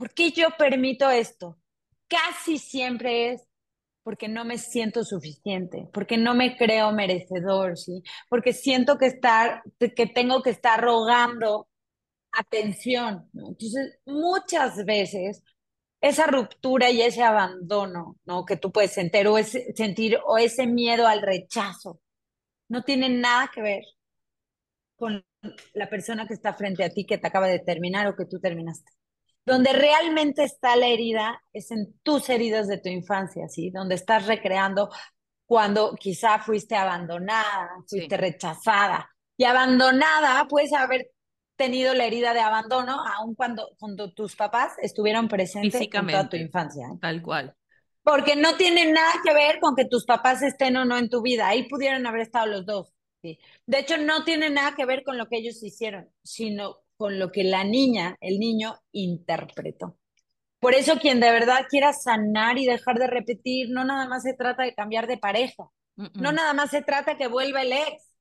[0.00, 1.58] ¿Por qué yo permito esto?
[2.08, 3.46] Casi siempre es
[4.02, 8.02] porque no me siento suficiente, porque no me creo merecedor, ¿sí?
[8.30, 11.68] Porque siento que estar, que tengo que estar rogando
[12.32, 13.28] atención.
[13.34, 15.42] Entonces, muchas veces
[16.00, 18.46] esa ruptura y ese abandono, ¿no?
[18.46, 22.00] Que tú puedes sentir o ese, sentir o ese miedo al rechazo,
[22.70, 23.82] no tiene nada que ver
[24.96, 25.22] con
[25.74, 28.40] la persona que está frente a ti que te acaba de terminar o que tú
[28.40, 28.90] terminaste.
[29.46, 33.70] Donde realmente está la herida es en tus heridas de tu infancia, ¿sí?
[33.70, 34.90] Donde estás recreando
[35.46, 39.10] cuando quizá fuiste abandonada, fuiste rechazada.
[39.36, 41.10] Y abandonada puedes haber
[41.56, 46.36] tenido la herida de abandono aun cuando, cuando tus papás estuvieron presentes en toda tu
[46.36, 46.86] infancia.
[46.86, 46.98] ¿eh?
[47.00, 47.54] Tal cual.
[48.02, 51.20] Porque no tiene nada que ver con que tus papás estén o no en tu
[51.20, 51.48] vida.
[51.48, 52.94] Ahí pudieron haber estado los dos.
[53.20, 53.38] ¿sí?
[53.66, 57.32] De hecho, no tiene nada que ver con lo que ellos hicieron, sino con lo
[57.32, 59.96] que la niña, el niño, interpretó.
[60.58, 64.34] Por eso quien de verdad quiera sanar y dejar de repetir, no nada más se
[64.34, 65.64] trata de cambiar de pareja,
[65.96, 68.14] no nada más se trata que vuelva el ex,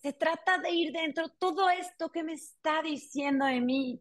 [0.00, 4.00] se trata de ir dentro todo esto que me está diciendo de mí,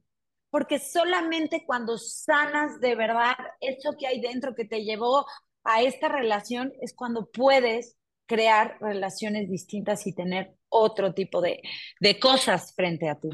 [0.49, 5.25] porque solamente cuando sanas de verdad eso que hay dentro que te llevó
[5.65, 11.61] a esta relación es cuando puedes crear relaciones distintas y tener otro tipo de,
[11.99, 13.27] de cosas frente a ti.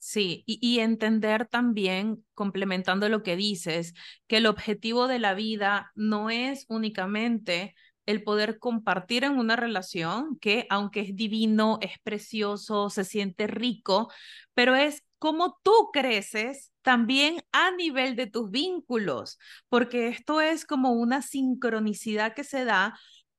[0.00, 3.94] Sí, y, entender también, complementando lo que dices,
[4.28, 7.74] que el objetivo de la vida no es únicamente
[8.06, 14.10] el poder compartir en una relación que, aunque es divino, es precioso, se siente rico,
[14.54, 20.92] pero es cómo tú creces también a nivel de tus vínculos, porque esto es como
[20.92, 22.98] una sincronicidad que se da,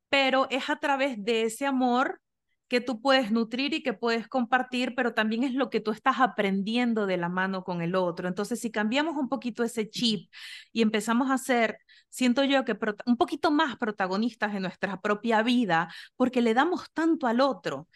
[0.10, 2.22] pero es a través de ese amor
[2.70, 6.20] que tú puedes nutrir y que puedes compartir, pero también es lo que tú estás
[6.20, 8.28] aprendiendo de la mano con el otro.
[8.28, 10.32] Entonces, si cambiamos un poquito ese chip
[10.72, 11.80] y empezamos a ser,
[12.10, 17.28] siento yo que un poquito más protagonistas de nuestra propia vida, porque le damos tanto
[17.28, 17.88] al otro,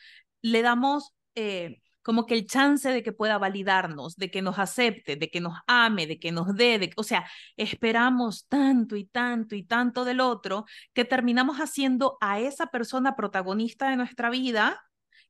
[0.41, 1.13] le damos...
[1.35, 5.41] Eh, como que el chance de que pueda validarnos, de que nos acepte, de que
[5.41, 7.25] nos ame, de que nos dé, o sea,
[7.57, 13.89] esperamos tanto y tanto y tanto del otro que terminamos haciendo a esa persona protagonista
[13.89, 14.81] de nuestra vida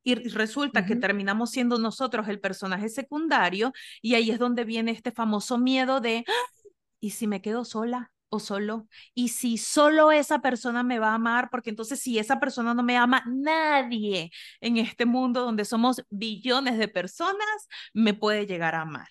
[0.02, 5.12] y resulta que terminamos siendo nosotros el personaje secundario y ahí es donde viene este
[5.12, 6.68] famoso miedo de, ¡Ah!
[7.00, 8.13] ¿y si me quedo sola?
[8.40, 8.88] Solo.
[9.14, 12.82] Y si solo esa persona me va a amar, porque entonces si esa persona no
[12.82, 18.82] me ama, nadie en este mundo donde somos billones de personas me puede llegar a
[18.82, 19.08] amar.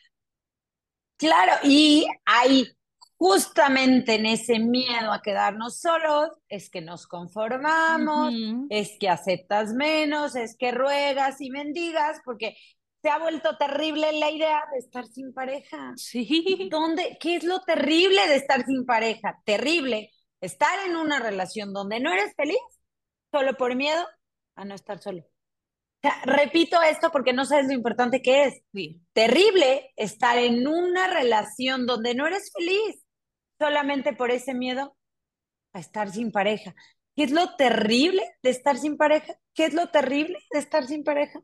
[1.18, 2.68] Claro, y ahí
[3.24, 8.34] justamente en ese miedo a quedarnos solos, es que nos conformamos,
[8.70, 12.58] es que aceptas menos, es que ruegas y mendigas, porque
[13.04, 15.92] se ha vuelto terrible la idea de estar sin pareja.
[15.98, 16.70] Sí.
[16.72, 17.18] ¿Dónde?
[17.20, 19.42] ¿Qué es lo terrible de estar sin pareja?
[19.44, 20.10] Terrible.
[20.40, 22.58] Estar en una relación donde no eres feliz
[23.30, 24.08] solo por miedo
[24.56, 25.20] a no estar solo.
[25.20, 28.62] O sea, repito esto porque no sabes lo importante que es.
[28.74, 29.02] Sí.
[29.12, 33.04] Terrible estar en una relación donde no eres feliz
[33.60, 34.96] solamente por ese miedo
[35.74, 36.74] a estar sin pareja.
[37.18, 39.36] ¿Qué es lo terrible de estar sin pareja?
[39.54, 41.42] ¿Qué es lo terrible de estar sin pareja?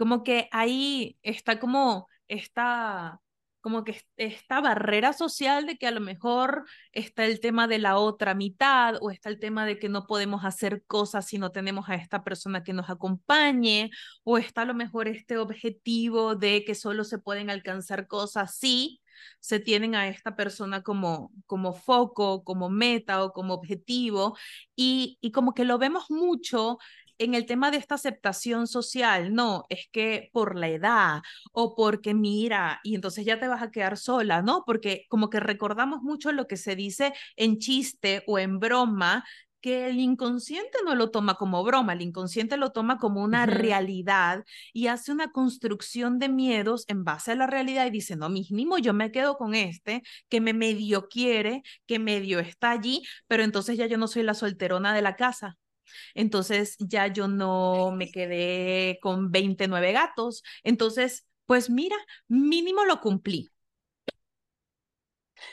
[0.00, 3.20] Como que ahí está como esta,
[3.60, 7.98] como que esta barrera social de que a lo mejor está el tema de la
[7.98, 11.90] otra mitad o está el tema de que no podemos hacer cosas si no tenemos
[11.90, 13.90] a esta persona que nos acompañe
[14.24, 19.02] o está a lo mejor este objetivo de que solo se pueden alcanzar cosas si
[19.38, 24.34] se tienen a esta persona como, como foco, como meta o como objetivo.
[24.74, 26.78] Y, y como que lo vemos mucho
[27.20, 32.14] en el tema de esta aceptación social, no, es que por la edad o porque
[32.14, 34.64] mira, y entonces ya te vas a quedar sola, ¿no?
[34.66, 39.24] Porque como que recordamos mucho lo que se dice en chiste o en broma
[39.60, 44.44] que el inconsciente no lo toma como broma, el inconsciente lo toma como una realidad
[44.72, 48.78] y hace una construcción de miedos en base a la realidad y dice, no, mínimo
[48.78, 53.76] yo me quedo con este que me medio quiere, que medio está allí, pero entonces
[53.76, 55.58] ya yo no soy la solterona de la casa.
[56.14, 60.42] Entonces ya yo no me quedé con 29 gatos.
[60.62, 61.96] Entonces, pues mira,
[62.28, 63.50] mínimo lo cumplí.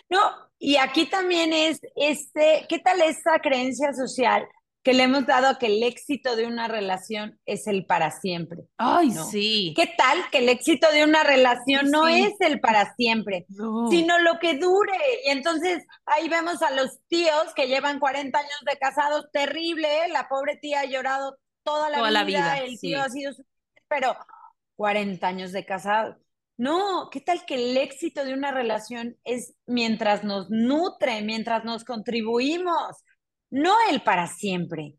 [0.09, 0.19] No,
[0.59, 4.47] y aquí también es, este, ¿qué tal esa creencia social
[4.87, 8.69] que le hemos dado a que el éxito de una relación es el para siempre?
[8.77, 9.73] Ay, sí.
[9.75, 13.45] ¿Qué tal que el éxito de una relación no es el para siempre,
[13.89, 14.97] sino lo que dure?
[15.25, 20.07] Y entonces ahí vemos a los tíos que llevan 40 años de casados, terrible, ¿eh?
[20.07, 23.33] la pobre tía ha llorado toda la, vida, la vida, el tío ha sido,
[23.89, 24.15] pero
[24.77, 26.15] 40 años de casados.
[26.55, 31.83] No, ¿qué tal que el éxito de una relación es mientras nos nutre, mientras nos
[31.83, 33.03] contribuimos,
[33.49, 34.95] no el para siempre?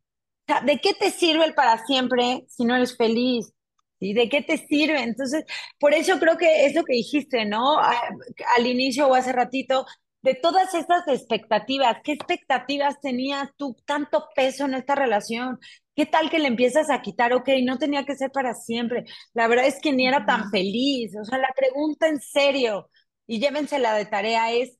[0.64, 3.52] ¿De qué te sirve el para siempre si no eres feliz?
[4.00, 4.14] ¿Sí?
[4.14, 5.02] ¿De qué te sirve?
[5.02, 5.44] Entonces,
[5.78, 7.78] por eso creo que es lo que dijiste, ¿no?
[7.78, 9.84] Al inicio o hace ratito,
[10.22, 15.58] de todas estas expectativas, ¿qué expectativas tenías tú tanto peso en esta relación?
[15.94, 17.32] ¿Qué tal que le empiezas a quitar?
[17.32, 19.04] Ok, no tenía que ser para siempre.
[19.34, 21.14] La verdad es que ni era tan feliz.
[21.20, 22.90] O sea, la pregunta en serio,
[23.26, 24.78] y llévensela de tarea, es,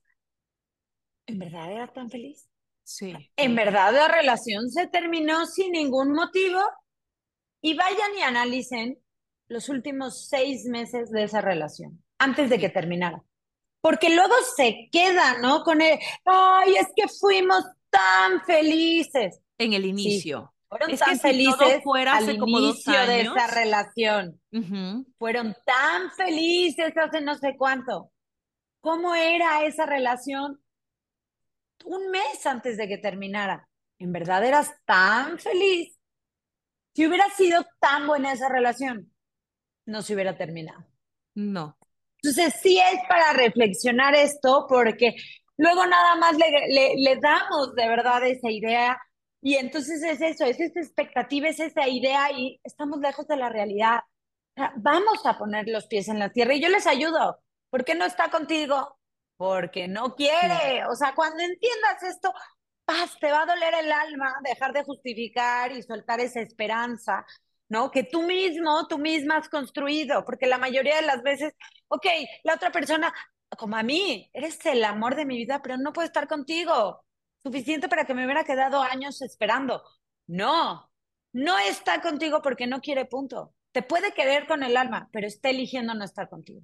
[1.27, 2.48] ¿en verdad era tan feliz?
[2.89, 3.15] Sí.
[3.37, 6.59] ¿En verdad la relación se terminó sin ningún motivo?
[7.61, 8.99] Y vayan y analicen
[9.47, 13.23] los últimos seis meses de esa relación, antes de que terminara.
[13.83, 15.65] Porque luego se queda, ¿no?
[15.65, 19.39] Con el, ay, es que fuimos tan felices.
[19.59, 20.55] En el inicio.
[20.71, 24.41] Fueron tan felices al inicio de esa relación.
[25.19, 28.11] Fueron tan felices hace no sé cuánto.
[28.81, 30.59] ¿Cómo era esa relación
[31.85, 33.69] un mes antes de que terminara?
[33.99, 35.97] ¿En verdad eras tan feliz?
[36.95, 39.13] Si hubiera sido tan buena esa relación,
[39.87, 40.85] no se hubiera terminado.
[41.35, 41.79] No.
[42.23, 45.15] Entonces sí es para reflexionar esto porque
[45.57, 49.01] luego nada más le, le damos de verdad esa idea
[49.41, 53.49] y entonces es eso, es esa expectativa, es esa idea y estamos lejos de la
[53.49, 54.01] realidad.
[54.77, 57.39] Vamos a poner los pies en la tierra y yo les ayudo.
[57.71, 58.98] ¿Por qué no está contigo?
[59.39, 60.85] Porque no quiere.
[60.91, 62.35] O sea, cuando entiendas esto,
[62.85, 67.25] paz, te va a doler el alma dejar de justificar y soltar esa esperanza,
[67.69, 67.91] ¿no?
[67.91, 71.55] Que tú mismo, tú misma has construido, porque la mayoría de las veces,
[71.89, 72.07] ok,
[72.45, 73.13] la otra persona,
[73.59, 77.05] como a mí, eres el amor de mi vida, pero no puedo estar contigo
[77.43, 79.83] suficiente para que me hubiera quedado años esperando.
[80.27, 80.91] No,
[81.33, 83.55] no está contigo porque no quiere punto.
[83.73, 86.63] Te puede querer con el alma, pero está eligiendo no estar contigo.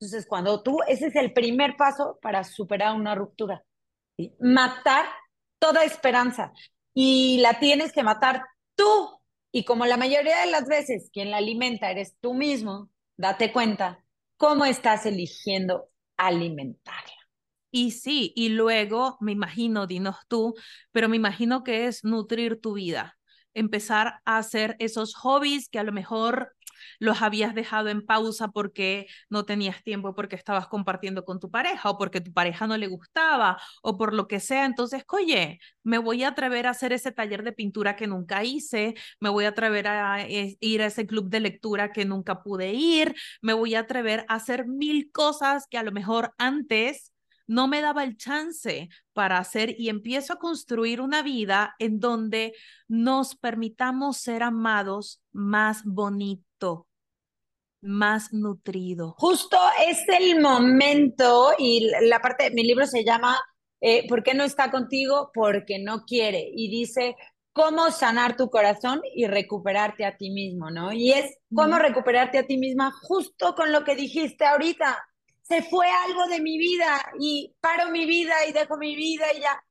[0.00, 3.64] Entonces, cuando tú, ese es el primer paso para superar una ruptura.
[4.40, 5.06] Matar
[5.58, 6.52] toda esperanza.
[6.92, 9.20] Y la tienes que matar tú.
[9.50, 14.04] Y como la mayoría de las veces quien la alimenta eres tú mismo, date cuenta
[14.36, 17.14] cómo estás eligiendo alimentarla.
[17.70, 20.54] Y sí, y luego me imagino, dinos tú,
[20.92, 23.18] pero me imagino que es nutrir tu vida,
[23.52, 26.54] empezar a hacer esos hobbies que a lo mejor
[26.98, 31.90] los habías dejado en pausa porque no tenías tiempo, porque estabas compartiendo con tu pareja
[31.90, 34.64] o porque tu pareja no le gustaba o por lo que sea.
[34.64, 38.94] Entonces, oye, me voy a atrever a hacer ese taller de pintura que nunca hice,
[39.20, 42.72] me voy a atrever a eh, ir a ese club de lectura que nunca pude
[42.72, 47.12] ir, me voy a atrever a hacer mil cosas que a lo mejor antes
[47.46, 52.54] no me daba el chance para hacer y empiezo a construir una vida en donde
[52.88, 55.84] nos permitamos ser amados más
[57.80, 59.14] más nutrido.
[59.18, 63.38] Justo es el momento y la parte de mi libro se llama
[63.80, 65.30] eh, ¿Por qué no está contigo?
[65.34, 66.50] Porque no quiere.
[66.54, 67.16] Y dice,
[67.54, 70.92] cómo sanar tu corazón y recuperarte a ti mismo, ¿no?
[70.92, 75.02] Y es cómo recuperarte a ti misma justo con lo que dijiste ahorita
[75.40, 79.40] se fue algo de mi vida y paro mi vida y dejo mi vida y
[79.40, 79.62] ya.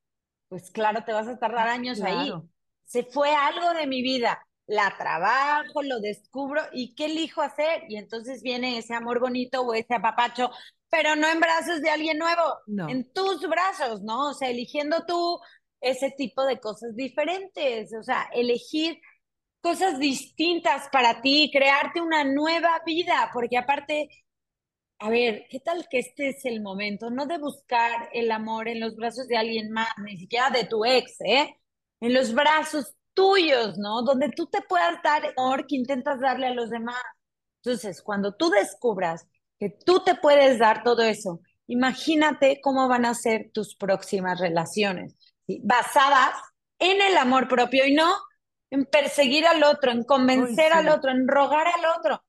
[0.48, 2.32] Pues claro, te vas a tardar años ahí.
[2.86, 4.48] Se fue algo de mi vida.
[4.66, 7.84] La trabajo, lo descubro y ¿qué elijo hacer?
[7.90, 10.52] Y entonces viene ese amor bonito o ese apapacho,
[10.90, 12.42] pero no en brazos de alguien nuevo,
[12.90, 14.30] en tus brazos, ¿no?
[14.30, 15.40] O sea, eligiendo tú
[15.82, 19.02] ese tipo de cosas diferentes, o sea, elegir
[19.62, 24.10] cosas distintas para ti, crearte una nueva vida, porque aparte
[25.04, 27.10] a ver, ¿qué tal que este es el momento?
[27.10, 30.86] No de buscar el amor en los brazos de alguien más, ni siquiera de tu
[30.86, 31.60] ex, ¿eh?
[32.00, 34.02] En los brazos tuyos, ¿no?
[34.02, 37.02] Donde tú te puedas dar amor que intentas darle a los demás.
[37.64, 39.28] Entonces, cuando tú descubras
[39.60, 45.16] que tú te puedes dar todo eso, imagínate cómo van a ser tus próximas relaciones,
[45.64, 46.36] basadas
[46.80, 48.14] en el amor propio y no
[48.70, 52.24] en perseguir al otro, en convencer al otro, en rogar al otro.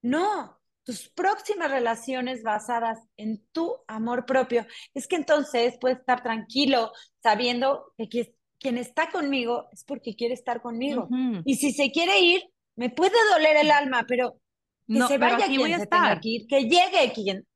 [0.00, 4.64] No, tus próximas relaciones basadas en tu amor propio,
[4.94, 10.60] es que entonces puedes estar tranquilo sabiendo que quien está conmigo es porque quiere estar
[10.60, 11.08] conmigo.
[11.44, 12.42] Y si se quiere ir,
[12.76, 14.40] me puede doler el alma, pero
[14.86, 16.20] que se vaya quien voy a se estar.
[16.20, 17.46] que que llegue quien.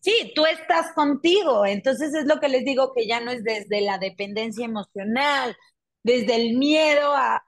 [0.00, 1.66] Sí, tú estás contigo.
[1.66, 5.56] Entonces es lo que les digo que ya no es desde la dependencia emocional,
[6.02, 7.44] desde el miedo a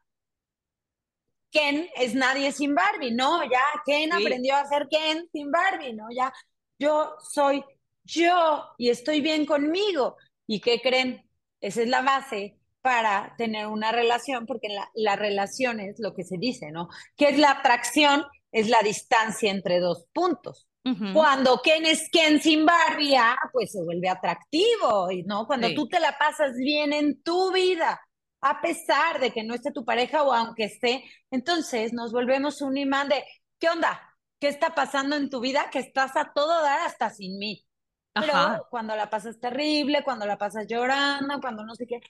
[1.50, 6.06] Ken es nadie sin Barbie, no, ya Ken aprendió a ser Ken sin Barbie, no,
[6.10, 6.32] ya
[6.78, 7.62] yo soy
[8.04, 10.16] yo y estoy bien conmigo.
[10.46, 11.28] ¿Y qué creen?
[11.60, 16.24] Esa es la base para tener una relación, porque la, la relación es lo que
[16.24, 16.88] se dice, ¿no?
[17.16, 18.24] ¿Qué es la atracción?
[18.50, 20.68] Es la distancia entre dos puntos.
[21.12, 25.46] Cuando Ken es Ken sin Barbie, ah, pues se vuelve atractivo, ¿no?
[25.46, 28.00] Cuando tú te la pasas bien en tu vida,
[28.40, 32.76] a pesar de que no esté tu pareja o aunque esté, entonces nos volvemos un
[32.76, 33.24] imán de,
[33.60, 34.12] ¿qué onda?
[34.40, 35.70] ¿Qué está pasando en tu vida?
[35.70, 37.64] Que estás a todo dar hasta sin mí.
[38.12, 42.00] Pero cuando la pasas terrible, cuando la pasas llorando, cuando no sé qué,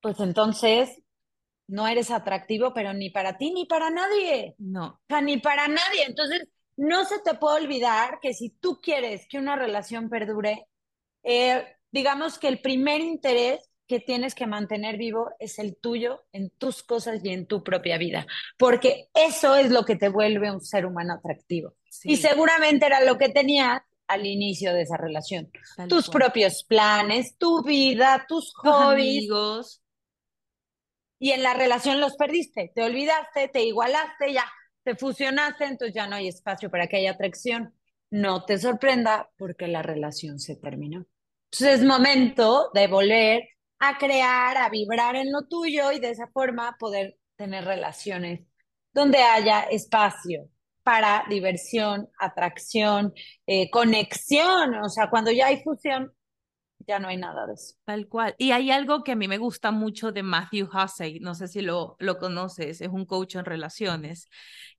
[0.00, 1.02] pues entonces
[1.66, 4.54] no eres atractivo, pero ni para ti ni para nadie.
[4.58, 4.86] No.
[4.86, 6.04] O sea, ni para nadie.
[6.06, 10.66] Entonces, no se te puede olvidar que si tú quieres que una relación perdure,
[11.22, 16.50] eh, digamos que el primer interés que tienes que mantener vivo es el tuyo en
[16.50, 18.26] tus cosas y en tu propia vida,
[18.58, 21.74] porque eso es lo que te vuelve un ser humano atractivo.
[22.04, 25.50] Y seguramente era lo que tenías al inicio de esa relación.
[25.88, 29.82] tus propios planes, tu vida, tus, hobbies.
[31.18, 34.44] Y en la relación los perdiste, te olvidaste, te igualaste, ya
[34.84, 37.74] te fusionaste, entonces ya no hay espacio para que haya atracción.
[38.10, 41.06] No te sorprenda porque la relación se terminó.
[41.50, 43.42] Entonces es momento de volver
[43.78, 48.40] a crear, a vibrar en lo tuyo y de esa forma poder tener relaciones
[48.92, 50.48] donde haya espacio
[50.82, 53.12] para diversión, atracción,
[53.46, 54.74] eh, conexión.
[54.76, 56.12] O sea, cuando ya hay fusión,
[56.88, 57.74] ya no hay nada de eso.
[57.84, 58.34] Tal cual.
[58.38, 61.60] Y hay algo que a mí me gusta mucho de Matthew Hussey, no sé si
[61.60, 64.28] lo, lo conoces, es un coach en relaciones,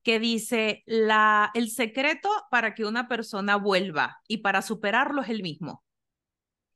[0.02, 5.42] que dice, la, el secreto para que una persona vuelva y para superarlo es el
[5.42, 5.84] mismo.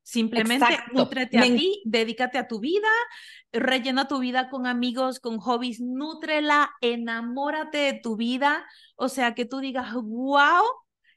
[0.05, 2.89] Simplemente nutrete a ti, dedícate a tu vida,
[3.53, 8.66] rellena tu vida con amigos, con hobbies, nútrela, enamórate de tu vida,
[8.97, 10.62] o sea, que tú digas, wow,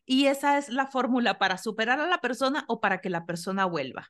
[0.08, 3.66] y esa es la fórmula para superar a la persona o para que la persona
[3.66, 4.10] vuelva,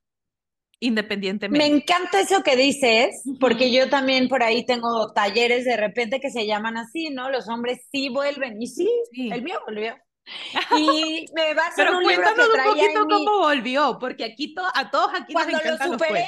[0.80, 1.68] independientemente.
[1.68, 6.30] Me encanta eso que dices, porque yo también por ahí tengo talleres de repente que
[6.30, 7.32] se llaman así, ¿no?
[7.32, 8.88] Los hombres sí vuelven, y sí.
[9.12, 9.98] el mío volvió.
[10.78, 14.54] Y me va a hacer un libro que traía un poquito cómo volvió, porque aquí
[14.76, 16.28] a todos aquí Cuando lo superé,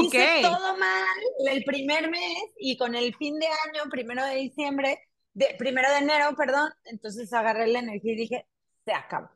[0.00, 1.16] hice todo mal
[1.50, 5.00] el primer mes y con el fin de año, primero de diciembre,
[5.32, 8.46] de, primero de enero, perdón, entonces agarré la energía y dije,
[8.86, 9.28] se acabó.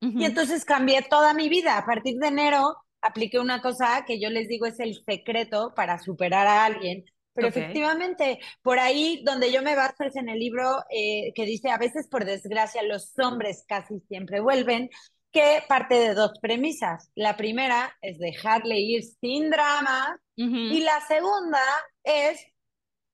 [0.00, 1.76] Y entonces cambié toda mi vida.
[1.76, 5.98] A partir de enero apliqué una cosa que yo les digo es el secreto para
[5.98, 7.04] superar a alguien,
[7.38, 11.70] pero efectivamente, por ahí donde yo me baso es en el libro eh, que dice,
[11.70, 14.90] a veces por desgracia los hombres casi siempre vuelven,
[15.30, 17.12] que parte de dos premisas.
[17.14, 21.60] La primera es dejarle ir sin drama y la segunda
[22.02, 22.44] es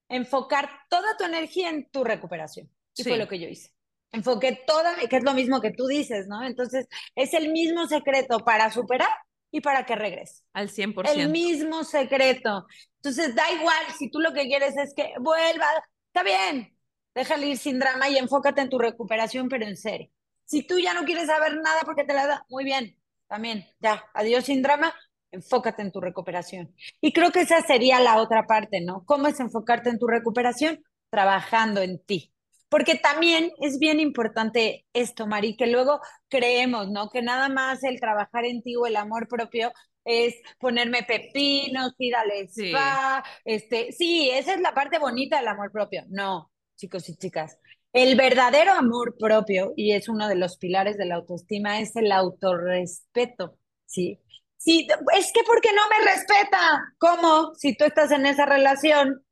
[0.08, 2.70] enfocar toda tu energía en tu recuperación.
[2.96, 3.73] Y fue lo que yo hice.
[4.14, 6.44] Enfoqué toda, que es lo mismo que tú dices, ¿no?
[6.44, 6.86] Entonces,
[7.16, 9.08] es el mismo secreto para superar
[9.50, 10.44] y para que regrese.
[10.52, 11.10] Al 100%.
[11.14, 12.66] El mismo secreto.
[12.96, 15.66] Entonces, da igual, si tú lo que quieres es que vuelva,
[16.06, 16.76] está bien,
[17.14, 20.10] déjale ir sin drama y enfócate en tu recuperación, pero en serio.
[20.44, 22.96] Si tú ya no quieres saber nada porque te la da, muy bien,
[23.26, 24.94] también, ya, adiós sin drama,
[25.32, 26.74] enfócate en tu recuperación.
[27.00, 29.04] Y creo que esa sería la otra parte, ¿no?
[29.06, 30.84] ¿Cómo es enfocarte en tu recuperación?
[31.10, 32.33] Trabajando en ti.
[32.74, 37.08] Porque también es bien importante esto, Mari, que luego creemos, ¿no?
[37.08, 39.70] Que nada más el trabajar en ti o el amor propio
[40.04, 43.40] es ponerme pepinos, ir al spa, sí.
[43.44, 46.02] este, sí, esa es la parte bonita del amor propio.
[46.08, 47.60] No, chicos y chicas.
[47.92, 52.10] El verdadero amor propio, y es uno de los pilares de la autoestima, es el
[52.10, 53.56] autorrespeto,
[53.86, 54.18] ¿sí?
[54.56, 56.82] Sí, es que porque no me respeta.
[56.98, 57.54] ¿Cómo?
[57.54, 59.23] Si tú estás en esa relación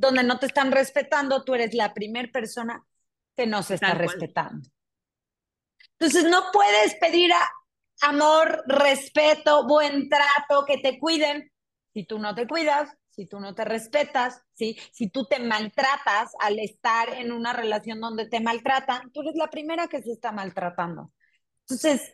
[0.00, 2.84] donde no te están respetando, tú eres la primera persona
[3.36, 4.68] que no se está respetando.
[5.98, 7.30] Entonces no puedes pedir
[8.00, 11.52] amor, respeto, buen trato, que te cuiden
[11.92, 14.78] si tú no te cuidas, si tú no te respetas, ¿sí?
[14.92, 19.48] si tú te maltratas al estar en una relación donde te maltratan, tú eres la
[19.48, 21.12] primera que se está maltratando.
[21.62, 22.12] Entonces,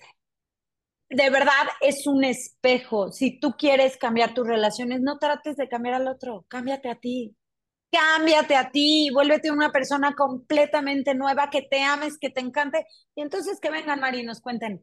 [1.08, 3.12] de verdad es un espejo.
[3.12, 7.36] Si tú quieres cambiar tus relaciones, no trates de cambiar al otro, cámbiate a ti.
[7.90, 12.86] Cámbiate a ti, vuélvete una persona completamente nueva, que te ames, que te encante.
[13.14, 14.82] Y entonces que vengan, Mari, y nos cuenten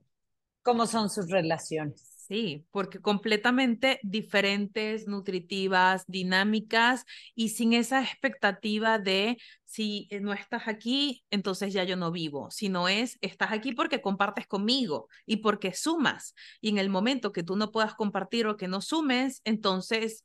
[0.63, 2.13] cómo son sus relaciones.
[2.27, 7.03] Sí, porque completamente diferentes, nutritivas, dinámicas
[7.35, 12.87] y sin esa expectativa de si no estás aquí, entonces ya yo no vivo, sino
[12.87, 16.33] es, estás aquí porque compartes conmigo y porque sumas.
[16.61, 20.23] Y en el momento que tú no puedas compartir o que no sumes, entonces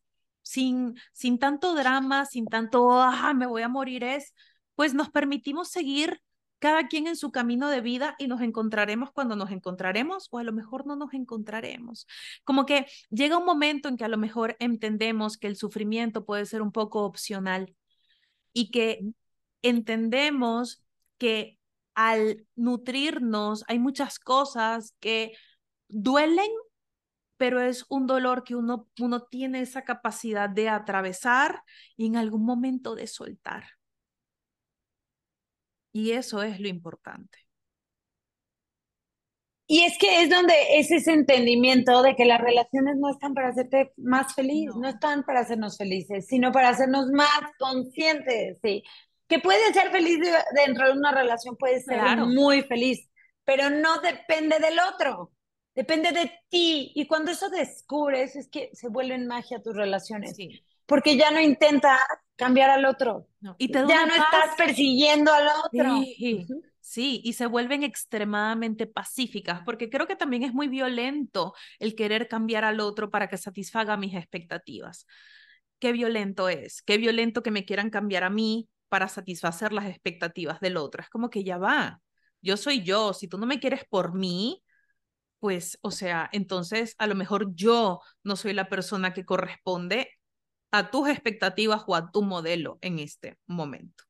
[0.49, 4.33] sin, sin tanto drama, sin tanto, ah, me voy a morir, es,
[4.77, 6.23] pues nos permitimos seguir
[6.59, 10.45] cada quien en su camino de vida y nos encontraremos cuando nos encontraremos o a
[10.45, 12.07] lo mejor no nos encontraremos.
[12.45, 16.47] Como que llega un momento en que a lo mejor entendemos que el sufrimiento puede
[16.47, 17.77] ser un poco opcional
[18.55, 19.01] y que
[19.61, 20.83] entendemos
[21.19, 21.59] que
[21.95, 25.33] al nutrirnos hay muchas cosas que
[25.89, 26.51] duelen,
[27.39, 31.63] pero es un dolor que uno, uno tiene esa capacidad de atravesar
[31.97, 33.65] y en algún momento de soltar.
[35.93, 37.39] Y eso es lo importante.
[39.71, 43.49] Y es que es donde es ese entendimiento de que las relaciones no están para
[43.49, 48.83] hacerte más feliz, no, están para hacernos felices, sino para hacernos más conscientes, ¿sí?
[49.29, 50.21] Que puede ser feliz
[50.55, 53.11] dentro de una relación, puede ser muy feliz,
[53.45, 55.33] pero no depende del otro,
[55.79, 56.93] depende de ti.
[56.95, 60.37] Y cuando eso descubres, es que se vuelven magia tus relaciones.
[60.37, 62.01] Sí porque ya no intentas
[62.35, 63.29] cambiar al otro.
[63.59, 66.03] Y ya no estás persiguiendo al otro.
[66.81, 67.21] Sí.
[67.23, 72.65] y se vuelven extremadamente pacíficas, porque creo que también es muy violento el querer cambiar
[72.65, 75.07] al otro para que satisfaga mis expectativas.
[75.79, 80.59] Qué violento es, qué violento que me quieran cambiar a mí para satisfacer las expectativas
[80.61, 81.03] del otro.
[81.03, 82.01] Es como que ya va,
[82.41, 84.65] yo soy yo, si tú no me quieres por mí,
[85.41, 90.11] pues, o sea, entonces a lo mejor yo no soy la persona que corresponde
[90.71, 94.05] a tus expectativas o a tu modelo en este momento.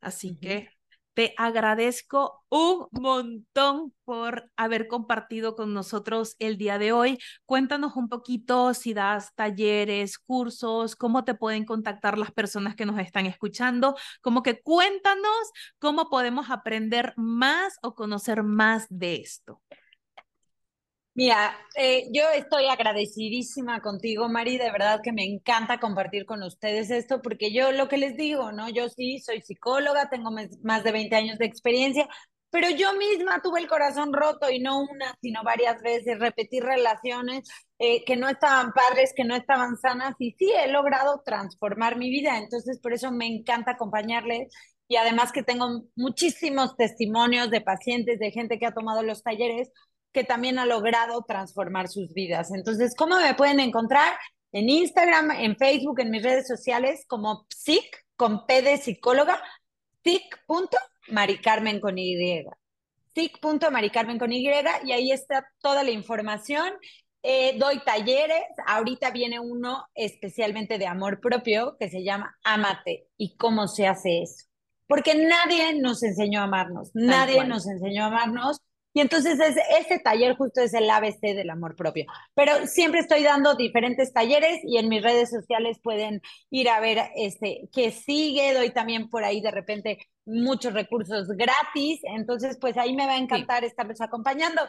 [0.00, 0.70] Así que
[1.18, 7.18] te agradezco un montón por haber compartido con nosotros el día de hoy.
[7.44, 13.00] Cuéntanos un poquito si das talleres, cursos, cómo te pueden contactar las personas que nos
[13.00, 13.96] están escuchando.
[14.20, 19.60] Como que cuéntanos cómo podemos aprender más o conocer más de esto.
[21.18, 26.90] Mira, eh, yo estoy agradecidísima contigo, Mari, de verdad que me encanta compartir con ustedes
[26.90, 28.68] esto, porque yo lo que les digo, ¿no?
[28.68, 30.30] Yo sí soy psicóloga, tengo
[30.62, 32.08] más de 20 años de experiencia,
[32.50, 37.48] pero yo misma tuve el corazón roto y no una, sino varias veces, repetir relaciones
[37.80, 42.10] eh, que no estaban padres, que no estaban sanas, y sí he logrado transformar mi
[42.10, 44.54] vida, entonces por eso me encanta acompañarles.
[44.90, 49.70] Y además que tengo muchísimos testimonios de pacientes, de gente que ha tomado los talleres,
[50.12, 52.50] que también ha logrado transformar sus vidas.
[52.52, 54.12] Entonces, ¿cómo me pueden encontrar?
[54.52, 59.42] En Instagram, en Facebook, en mis redes sociales, como psic, con P de psicóloga,
[60.02, 62.44] psic.maricarmen con Y.
[63.14, 64.48] psic.maricarmen con Y,
[64.84, 66.72] y ahí está toda la información.
[67.22, 73.36] Eh, doy talleres, ahorita viene uno especialmente de amor propio que se llama Amate y
[73.36, 74.46] cómo se hace eso.
[74.86, 78.60] Porque nadie nos enseñó a amarnos, nadie nos enseñó a amarnos
[78.98, 82.04] y entonces es, este taller justo es el ABC del amor propio.
[82.34, 86.20] Pero siempre estoy dando diferentes talleres y en mis redes sociales pueden
[86.50, 88.54] ir a ver este qué sigue.
[88.54, 92.00] Doy también por ahí de repente muchos recursos gratis.
[92.02, 94.62] Entonces, pues ahí me va a encantar estarles acompañando.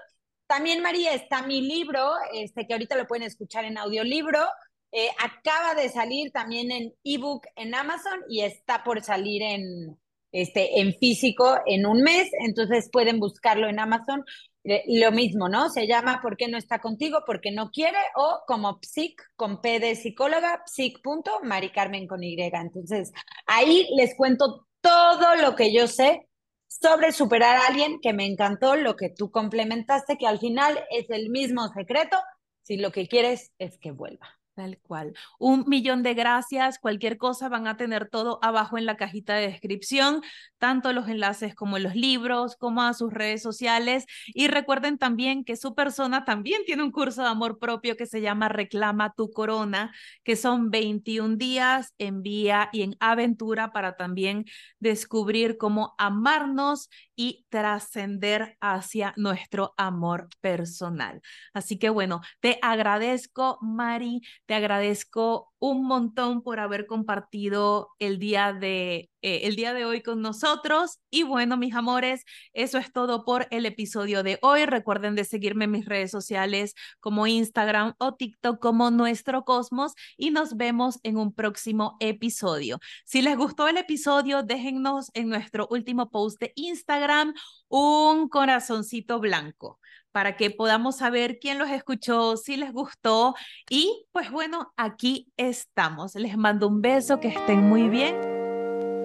[0.45, 4.45] También, María, está mi libro, este, que ahorita lo pueden escuchar en audiolibro.
[4.91, 9.97] Eh, acaba de salir también en ebook en Amazon y está por salir en,
[10.31, 14.23] este, en físico en un mes, entonces pueden buscarlo en Amazon.
[14.63, 15.69] Eh, lo mismo, ¿no?
[15.69, 17.19] Se llama ¿Por qué no está contigo?
[17.25, 22.35] Porque no quiere o como psic con P de psicóloga, psic.maricarmen con Y.
[22.39, 23.11] Entonces,
[23.47, 26.27] ahí les cuento todo lo que yo sé
[26.67, 31.09] sobre superar a alguien que me encantó, lo que tú complementaste, que al final es
[31.09, 32.17] el mismo secreto,
[32.63, 34.38] si lo que quieres es que vuelva.
[34.59, 35.13] Tal cual.
[35.39, 36.79] Un millón de gracias.
[36.79, 40.21] Cualquier cosa van a tener todo abajo en la cajita de descripción,
[40.57, 44.05] tanto los enlaces como los libros, como a sus redes sociales.
[44.27, 48.19] Y recuerden también que su persona también tiene un curso de amor propio que se
[48.19, 49.95] llama Reclama tu Corona,
[50.25, 54.43] que son 21 días en vía y en aventura para también
[54.79, 61.21] descubrir cómo amarnos y trascender hacia nuestro amor personal.
[61.53, 68.51] Así que bueno, te agradezco, Mari Te agradezco un montón por haber compartido el día
[68.51, 72.23] de eh, el día de hoy con nosotros y bueno, mis amores,
[72.53, 74.65] eso es todo por el episodio de hoy.
[74.65, 80.31] Recuerden de seguirme en mis redes sociales como Instagram o TikTok como Nuestro Cosmos y
[80.31, 82.79] nos vemos en un próximo episodio.
[83.05, 87.35] Si les gustó el episodio, déjennos en nuestro último post de Instagram
[87.67, 89.79] un corazoncito blanco
[90.19, 93.35] para que podamos saber quién los escuchó, si les gustó.
[93.69, 96.13] Y pues bueno, aquí estamos.
[96.15, 98.17] Les mando un beso, que estén muy bien.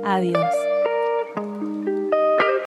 [0.04, 0.73] Adiós.